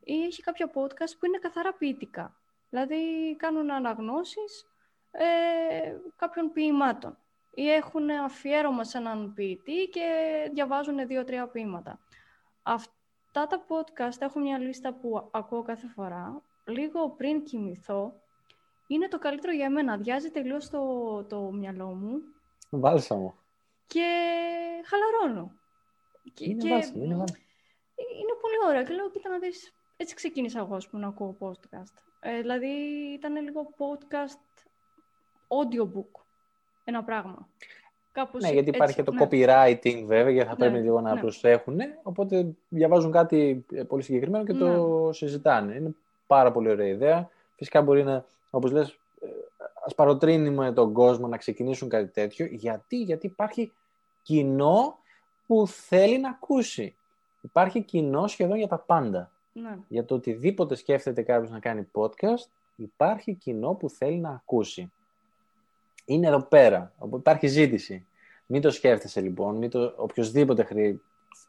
[0.00, 2.36] Ή έχει κάποια podcast που είναι καθαρά ποιητικά.
[2.70, 2.96] Δηλαδή,
[3.36, 4.66] κάνουν αναγνώσεις
[5.10, 7.18] ε, κάποιων ποιημάτων
[7.58, 10.08] ή έχουν αφιέρωμα σε έναν ποιητή και
[10.52, 12.00] διαβάζουν δύο-τρία ποίηματα.
[12.62, 16.42] Αυτά τα podcast έχω μια λίστα που ακούω κάθε φορά.
[16.64, 18.12] Λίγο πριν κοιμηθώ,
[18.86, 19.92] είναι το καλύτερο για μένα.
[19.92, 22.20] Αδειάζει τελείως το, το μυαλό μου.
[22.70, 23.34] Βάλσαμο.
[23.86, 24.06] Και
[24.84, 25.52] χαλαρώνω.
[26.40, 26.68] Είναι και...
[26.68, 27.42] βάλσαμο, είναι βάλσαμο.
[28.20, 28.84] Είναι πολύ ωραίο.
[28.84, 31.94] Και λέω, κοίτα να δεις, έτσι ξεκίνησα εγώ, που να ακούω podcast.
[32.20, 32.68] Ε, δηλαδή,
[33.14, 34.66] ήταν λίγο podcast
[35.48, 36.26] audiobook
[36.88, 37.48] ένα πράγμα.
[38.12, 39.24] Κάπως ναι, γιατί υπάρχει και το ναι.
[39.24, 41.20] copywriting βέβαια, γιατί θα πρέπει ναι, λίγο να ναι.
[41.20, 41.78] προσέχουν.
[42.02, 45.12] Οπότε διαβάζουν κάτι ε, πολύ συγκεκριμένο και το ναι.
[45.12, 45.74] συζητάνε.
[45.74, 45.94] Είναι
[46.26, 47.28] πάρα πολύ ωραία ιδέα.
[47.56, 48.88] Φυσικά μπορεί να, όπως λες,
[49.20, 49.26] ε,
[49.84, 52.46] ας παροτρύνουμε τον κόσμο να ξεκινήσουν κάτι τέτοιο.
[52.46, 53.72] Γιατί, γιατί υπάρχει
[54.22, 54.98] κοινό
[55.46, 56.94] που θέλει να ακούσει.
[57.40, 59.30] Υπάρχει κοινό σχεδόν για τα πάντα.
[59.52, 59.76] Ναι.
[59.88, 64.92] Για το οτιδήποτε σκέφτεται κάποιος να κάνει podcast, υπάρχει κοινό που θέλει να ακούσει
[66.08, 68.06] είναι εδώ πέρα, όπου υπάρχει ζήτηση.
[68.46, 71.00] Μην το σκέφτεσαι λοιπόν, μην το, οποιοδήποτε χρή,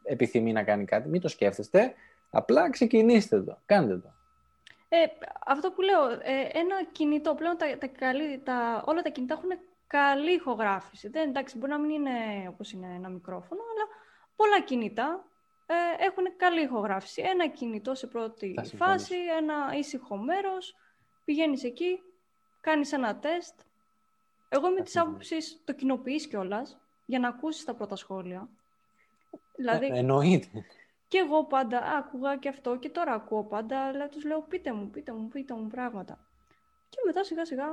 [0.03, 1.93] επιθυμεί να κάνει κάτι, μην το σκέφτεστε,
[2.29, 4.13] απλά ξεκινήστε το, κάντε το.
[4.89, 4.97] Ε,
[5.45, 9.49] αυτό που λέω, ε, ένα κινητό πλέον, τα, τα, καλή, τα, όλα τα κινητά έχουν
[9.87, 11.09] καλή ηχογράφηση.
[11.09, 12.11] Δεν, εντάξει, μπορεί να μην είναι
[12.47, 13.87] όπως είναι ένα μικρόφωνο, αλλά
[14.35, 15.25] πολλά κινητά
[15.65, 17.21] ε, έχουν καλή ηχογράφηση.
[17.25, 20.75] Ένα κινητό σε πρώτη φάση, ένα ήσυχο μέρος,
[21.25, 21.99] πηγαίνεις εκεί,
[22.61, 23.59] κάνεις ένα τεστ.
[24.49, 28.49] Εγώ είμαι της άποψης το κοινοποιείς κιόλας για να ακούσεις τα πρώτα σχόλια.
[29.55, 30.65] Δηλαδή, ε, εννοείται.
[31.07, 34.89] Και εγώ πάντα άκουγα και αυτό και τώρα ακούω πάντα, αλλά τους λέω πείτε μου,
[34.89, 36.19] πείτε μου, πείτε μου πράγματα.
[36.89, 37.67] Και μετά σιγά σιγά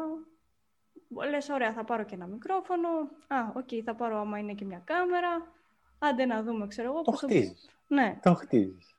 [1.31, 2.89] λες ωραία θα πάρω και ένα μικρόφωνο,
[3.27, 5.53] α, οκ, θα πάρω άμα είναι και μια κάμερα,
[5.99, 7.03] άντε να δούμε, ξέρω εγώ.
[7.03, 7.71] Το χτίζεις.
[7.87, 8.19] Ναι.
[8.23, 8.96] Το χτίζεις.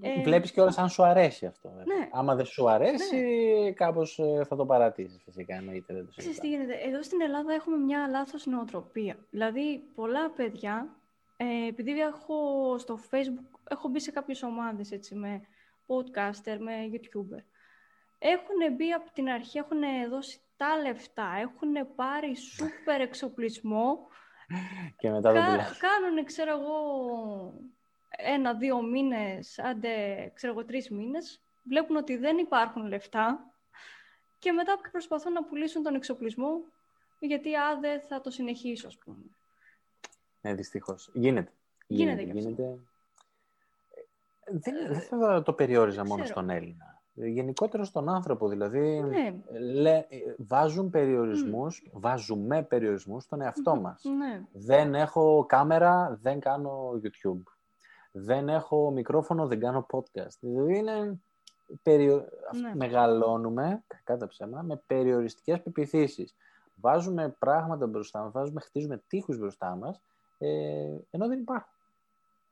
[0.00, 0.22] Ε...
[0.22, 1.68] Βλέπεις και όλα αν σου αρέσει αυτό.
[1.68, 2.08] Ναι.
[2.12, 3.72] Άμα δεν σου αρέσει, ναι.
[3.72, 5.94] κάπως ε, θα το παρατήσεις φυσικά, εννοείται.
[5.94, 9.16] Δεν το Ξέρεις τι γίνεται, εδώ στην Ελλάδα έχουμε μια λάθος νοοτροπία.
[9.30, 10.96] Δηλαδή, πολλά παιδιά,
[11.36, 12.34] ε, επειδή έχω
[12.78, 15.40] στο facebook, έχω μπει σε κάποιες ομάδες έτσι, με
[15.86, 17.42] podcaster, με youtuber.
[18.18, 19.80] Έχουν μπει από την αρχή, έχουν
[20.10, 24.10] δώσει τα λεφτά, έχουν πάρει σούπερ εξοπλισμό
[24.96, 25.42] και μετά δεν
[25.78, 26.74] Κάνουν, ξέρω εγώ,
[28.16, 31.42] ένα-δύο μήνες, άντε, ξέρω εγώ, τρεις μήνες.
[31.68, 33.54] Βλέπουν ότι δεν υπάρχουν λεφτά
[34.38, 36.60] και μετά προσπαθούν να πουλήσουν τον εξοπλισμό
[37.18, 39.24] γιατί α, δεν θα το συνεχίσω, ας πούμε.
[40.40, 41.10] Ναι, δυστυχώς.
[41.14, 41.52] Γίνεται.
[41.86, 42.78] Γίνεται, γίνεται.
[44.46, 47.02] Δεν, δεν θα το περιόριζα μόνο στον Έλληνα.
[47.14, 49.34] Γενικότερα στον άνθρωπο, δηλαδή ναι.
[49.58, 50.06] λέ,
[50.38, 54.04] βάζουν περιορισμούς, βάζουμε περιορισμούς στον εαυτό μας.
[54.04, 54.42] Ναι.
[54.52, 57.42] Δεν έχω κάμερα, δεν κάνω YouTube.
[58.12, 60.36] Δεν έχω μικρόφωνο, δεν κάνω podcast.
[60.40, 61.20] Δηλαδή είναι
[61.82, 62.28] περιο...
[62.60, 62.74] Ναι.
[62.74, 66.34] μεγαλώνουμε, κατά ψέμα, με περιοριστικές πεπιθήσεις.
[66.74, 70.02] Βάζουμε πράγματα μπροστά μας, βάζουμε, χτίζουμε τείχους μπροστά μας,
[70.38, 70.48] ε,
[71.10, 71.72] ενώ δεν υπάρχουν.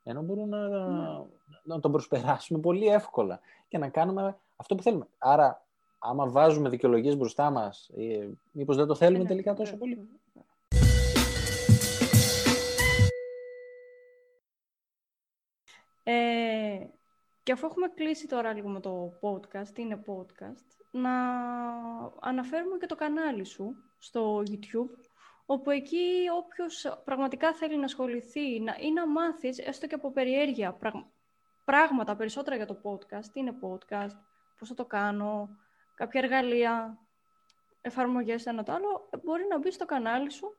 [0.03, 1.25] Ενώ μπορούμε να, ναι.
[1.63, 5.07] να τον προσπεράσουμε πολύ εύκολα και να κάνουμε αυτό που θέλουμε.
[5.17, 5.65] Άρα,
[5.99, 10.09] άμα βάζουμε δικαιολογίες μπροστά μας, ε, μήπως δεν το θέλουμε ναι, τελικά τόσο πολύ;
[16.11, 16.89] Ε,
[17.43, 21.11] και αφού έχουμε κλείσει τώρα λίγο με το podcast, είναι podcast, να
[22.19, 24.97] αναφέρουμε και το κανάλι σου στο YouTube,
[25.45, 30.77] όπου εκεί όποιος πραγματικά θέλει να ασχοληθεί να, ή να μάθεις, έστω και από περιέργεια,
[31.65, 34.15] πράγματα περισσότερα για το podcast, τι είναι podcast,
[34.57, 35.49] πώς θα το κάνω,
[35.95, 36.97] κάποια εργαλεία,
[37.81, 40.55] εφαρμογές, ένα το άλλο, μπορεί να μπει στο κανάλι σου.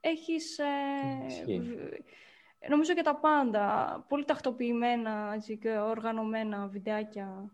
[0.00, 0.64] Έχεις, ε,
[2.68, 7.50] νομίζω και τα πάντα, πολύ τακτοποιημένα έτσι, και οργανωμένα βιντεάκια.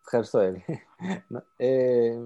[0.00, 0.64] Ευχαριστώ, Εύη.
[1.56, 2.18] Ε,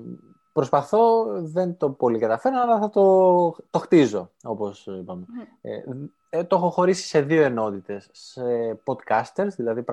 [0.52, 5.26] προσπαθώ, δεν το πολύ καταφέρω, αλλά θα το, το χτίζω, όπως είπαμε.
[5.60, 5.82] Ε,
[6.30, 8.08] ε, το έχω χωρίσει σε δύο ενότητες.
[8.12, 8.42] Σε
[8.84, 9.84] podcasters, δηλαδή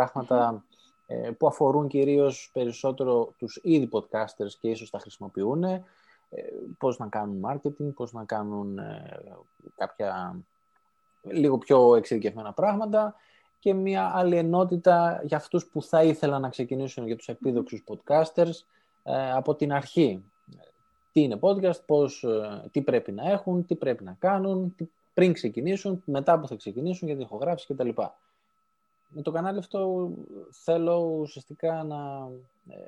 [1.06, 5.84] ε, που αφορούν κυρίως περισσότερο τους ήδη podcasters και ίσως τα χρησιμοποιούν, ε,
[6.78, 9.22] πώς να κάνουν marketing, πώς να κάνουν ε,
[9.76, 10.40] κάποια
[11.24, 13.16] λίγο πιο εξειδικευμένα πράγματα
[13.60, 18.66] και μια άλλη ενότητα για αυτούς που θα ήθελαν να ξεκινήσουν για τους επίδοξους podcasters
[19.36, 20.24] από την αρχή.
[21.12, 22.26] Τι είναι podcast, πώς,
[22.72, 24.76] τι πρέπει να έχουν, τι πρέπει να κάνουν,
[25.14, 27.90] πριν ξεκινήσουν, μετά που θα ξεκινήσουν για την ηχογράφηση κτλ.
[29.08, 30.12] Με το κανάλι αυτό
[30.52, 32.30] θέλω ουσιαστικά να
[32.70, 32.86] ε,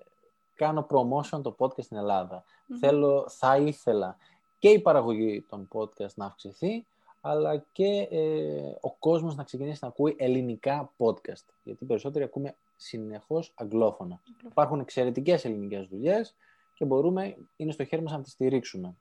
[0.55, 2.43] κάνω promotion το podcast στην ελλαδα
[2.79, 4.17] Θέλω, θα ήθελα
[4.59, 6.85] και η παραγωγή των podcast να αυξηθεί,
[7.27, 11.45] αλλά και ε, ο κόσμος να ξεκινήσει να ακούει ελληνικά podcast.
[11.63, 14.21] Γιατί περισσότεροι ακούμε συνεχώς αγγλόφωνα.
[14.45, 16.35] Υπάρχουν εξαιρετικές ελληνικές δουλειές
[16.73, 18.95] και μπορούμε, είναι στο χέρι μας να τις στηρίξουμε.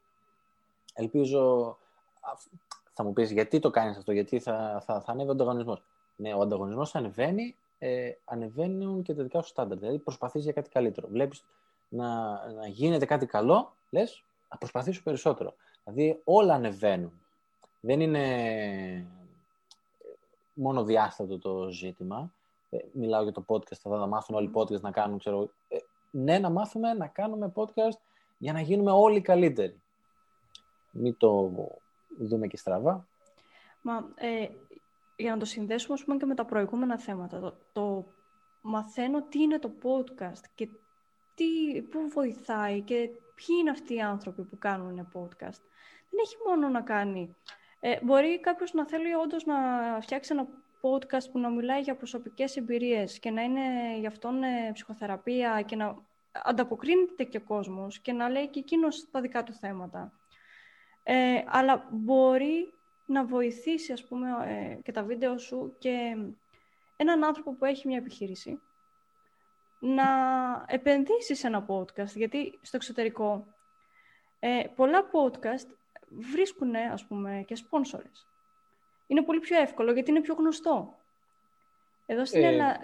[0.95, 1.77] Ελπίζω,
[2.93, 5.83] θα μου πεις γιατί το κάνεις αυτό, γιατί θα, θα, θα ανέβει ο ανταγωνισμός.
[6.17, 9.79] Ναι, ο ανταγωνισμός ανεβαίνει, ε, ανεβαίνουν και τα δικά σου στάνταρ.
[9.79, 11.09] Δηλαδή προσπαθείς για κάτι καλύτερο.
[11.09, 11.45] Βλέπεις
[11.89, 15.55] να, να γίνεται κάτι καλό, λες, να προσπαθήσω περισσότερο.
[15.85, 17.19] Δηλαδή όλα ανεβαίνουν.
[17.85, 19.07] Δεν είναι
[20.55, 22.33] μόνο διάστατο το ζήτημα.
[22.71, 25.51] Ε, μιλάω για το podcast, θα τα μάθουν όλοι podcast να κάνουν, ξέρω.
[25.69, 25.77] Ε,
[26.11, 27.99] ναι, να μάθουμε να κάνουμε podcast
[28.39, 29.81] για να γίνουμε όλοι καλύτεροι.
[30.91, 31.51] Μην το
[32.19, 33.07] δούμε και στραβά.
[33.83, 34.49] Μα ε,
[35.17, 37.41] για να το συνδέσουμε πούμε, και με τα προηγούμενα θέματα.
[37.41, 38.05] Το, το
[38.61, 40.69] μαθαίνω τι είναι το podcast και
[41.35, 45.61] τι, πού βοηθάει και ποιοι είναι αυτοί οι άνθρωποι που κάνουν podcast.
[46.11, 47.37] Δεν έχει μόνο να κάνει.
[47.87, 49.57] Ε, μπορεί κάποιος να θέλει όντως να
[50.01, 50.47] φτιάξει ένα
[50.81, 55.77] podcast που να μιλάει για προσωπικές εμπειρίες και να είναι γι' αυτόν ε, ψυχοθεραπεία και
[55.77, 55.97] να
[56.33, 60.13] ανταποκρίνεται και ο κόσμος και να λέει και εκείνος τα δικά του θέματα.
[61.03, 62.73] Ε, αλλά μπορεί
[63.07, 66.17] να βοηθήσει, ας πούμε, ε, και τα βίντεο σου και
[66.97, 68.61] έναν άνθρωπο που έχει μια επιχείρηση
[69.81, 70.05] να
[70.69, 72.15] επενδύσει σε ένα podcast.
[72.15, 73.47] Γιατί στο εξωτερικό
[74.41, 75.84] ε, πολλά podcast
[76.19, 78.27] βρίσκουν, ας πούμε, και σπόνσορες.
[79.07, 80.95] Είναι πολύ πιο εύκολο γιατί είναι πιο γνωστό.
[82.07, 82.79] Εδώ στην, Ε, Ελλάδα,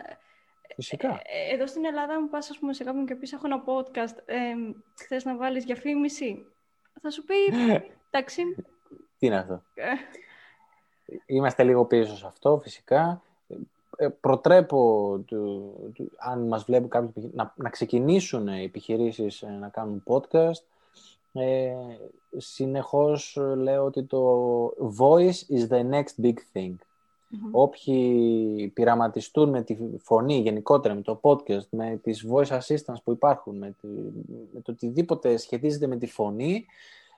[0.74, 1.08] Φυσικά.
[1.24, 4.16] ε, εδώ στην Ελλάδα, μου πας, ας πούμε, σε κάποιον και πεις έχω ένα podcast,
[4.24, 4.54] ε,
[4.94, 6.46] θες να βάλεις διαφήμιση,
[7.02, 7.34] θα σου πει,
[8.10, 8.42] εντάξει,
[9.18, 9.84] Τι είναι αυτό; ε,
[11.26, 13.22] Είμαστε λίγο πίσω σε αυτό, φυσικά.
[13.96, 19.46] Ε, προτρέπω, του, του- αν μας βλέπουν κάποιοι, επιχει- να, να ξεκινήσουν οι επιχειρήσεις ε,
[19.50, 20.62] να κάνουν podcast.
[21.32, 21.74] Ε,
[22.36, 24.20] συνεχώς ε, λέω ότι το
[24.98, 26.74] voice is the next big thing.
[27.28, 27.48] μμμ.
[27.50, 33.56] Όποιοι πειραματιστούν με τη φωνή γενικότερα, με το podcast, με τις voice assistants που υπάρχουν,
[33.56, 33.86] με, τη,
[34.52, 36.66] με το οτιδήποτε σχετίζεται με τη φωνή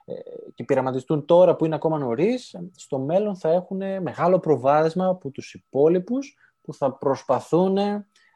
[0.05, 0.15] ε,
[0.55, 5.55] και πειραματιστούν τώρα που είναι ακόμα νωρίς, στο μέλλον θα έχουν μεγάλο προβάδισμα από τους
[5.55, 7.79] υπόλοιπους που θα προσπαθούν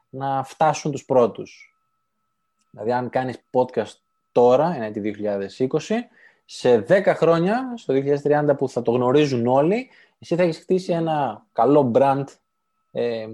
[0.08, 1.76] να φτάσουν τους πρώτους.
[2.70, 4.05] Δηλαδή αν κάνεις podcast
[4.36, 5.00] τώρα, είναι τη
[5.68, 5.78] 2020,
[6.44, 11.46] σε 10 χρόνια, στο 2030 που θα το γνωρίζουν όλοι, εσύ θα έχεις χτίσει ένα
[11.52, 12.24] καλό brand
[12.92, 13.26] ε,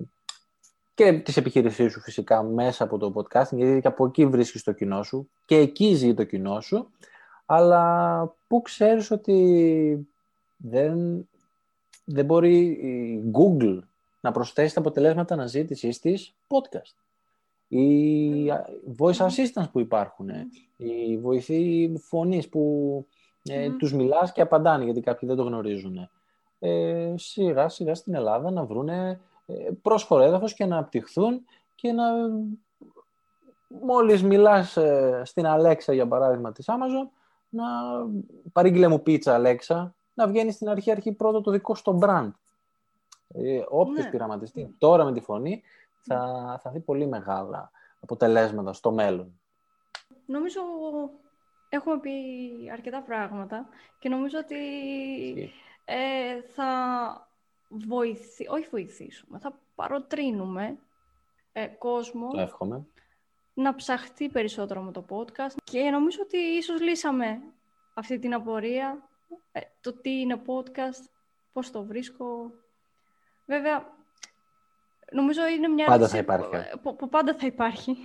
[0.95, 4.73] και της επιχείρησής σου φυσικά μέσα από το podcasting, γιατί και από εκεί βρίσκεις το
[4.73, 6.91] κοινό σου και εκεί ζει το κοινό σου,
[7.47, 10.09] αλλά που ξέρεις ότι
[10.57, 11.29] δεν,
[12.05, 13.79] δεν μπορεί η Google
[14.21, 16.95] να προσθέσει τα αποτελέσματα αναζήτησης της podcast.
[17.79, 18.51] Οι
[18.99, 20.29] voice assistants που υπάρχουν,
[20.77, 23.07] οι βοηθοί φωνής που
[23.49, 23.77] ε, Μμμ.
[23.77, 26.09] τους μιλάς και απαντάνε γιατί κάποιοι δεν το γνωρίζουν.
[26.59, 31.45] Ε, σιγά σιγά στην Ελλάδα να βρούνε ε, πρόσφορο έδαφος και να απτυχθούν
[31.75, 32.05] και να
[33.83, 37.09] μόλις μιλάς ε, στην Alexa για παράδειγμα της Amazon
[37.49, 37.65] να
[38.53, 42.31] παρήγγειλε μου πίτσα Alexa να βγαίνει στην αρχή αρχή πρώτο το δικό στο brand.
[43.29, 44.11] Ε, όποιος Ναι.
[44.11, 45.63] πειραματιστεί τώρα με τη φωνή
[46.03, 49.41] θα, θα δει πολύ μεγάλα αποτελέσματα στο μέλλον.
[50.27, 50.61] Νομίζω
[51.69, 52.11] έχουμε πει
[52.73, 54.57] αρκετά πράγματα και νομίζω ότι
[55.85, 56.69] ε, θα
[57.69, 60.79] βοηθήσει, όχι βοηθήσουμε, θα παροτρύνουμε
[61.53, 62.87] ε, κόσμο Το εύχομαι.
[63.55, 67.41] να ψαχτεί περισσότερο με το podcast και νομίζω ότι ίσως λύσαμε
[67.95, 69.09] αυτή την απορία,
[69.53, 71.05] ε, το τι είναι podcast,
[71.53, 72.51] πώς το βρίσκω.
[73.47, 73.93] Βέβαια,
[75.13, 76.49] νομίζω είναι μια Πάντα ερώτηση θα υπάρχει.
[76.73, 77.97] που, που- που πάντα θα υπάρχει.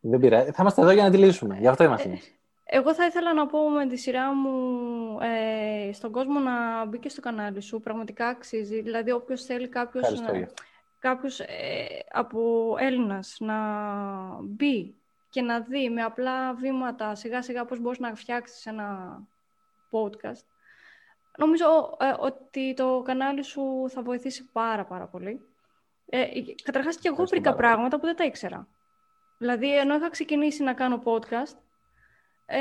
[0.00, 0.50] Δεν πειράζει.
[0.50, 1.56] Θα είμαστε εδώ για να τη λύσουμε.
[1.58, 2.34] Γι' αυτό είμαστε εμείς.
[2.72, 7.08] Εγώ θα ήθελα να πω με τη σειρά μου ε, στον κόσμο να μπει και
[7.08, 7.80] στο κανάλι σου.
[7.80, 8.80] Πραγματικά αξίζει.
[8.80, 10.30] Δηλαδή, όποιος θέλει κάποιος, Ευχαριστώ.
[10.32, 10.54] να, Γιώργο.
[10.98, 11.46] κάποιος ε,
[12.12, 13.56] από Έλληνας να
[14.42, 14.94] μπει
[15.30, 19.18] και να δει με απλά βήματα σιγά σιγά πώς μπορείς να φτιάξεις ένα
[19.90, 20.44] podcast.
[21.38, 25.40] Νομίζω ε, ότι το κανάλι σου θα βοηθήσει πάρα πάρα πολύ.
[26.12, 26.26] Ε,
[26.62, 27.66] καταρχάς και εγώ Ευχαριστώ βρήκα πάρα πολύ.
[27.68, 28.66] πράγματα που δεν τα ήξερα.
[29.38, 31.56] Δηλαδή, ενώ είχα ξεκινήσει να κάνω podcast,
[32.46, 32.58] ε,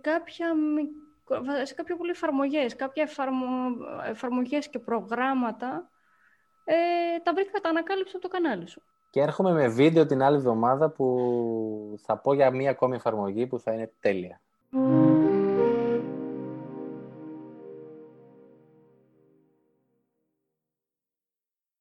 [0.00, 3.46] κάποια, μικρο- σε κάποια πολύ εφαρμογές, κάποια εφαρμο,
[4.06, 5.90] εφαρμογές και προγράμματα,
[6.64, 6.74] ε,
[7.22, 8.82] τα βρήκα, τα ανακάλυψα από το κανάλι σου.
[9.10, 13.58] Και έρχομαι με βίντεο την άλλη εβδομάδα που θα πω για μία ακόμη εφαρμογή που
[13.58, 14.40] θα είναι τέλεια.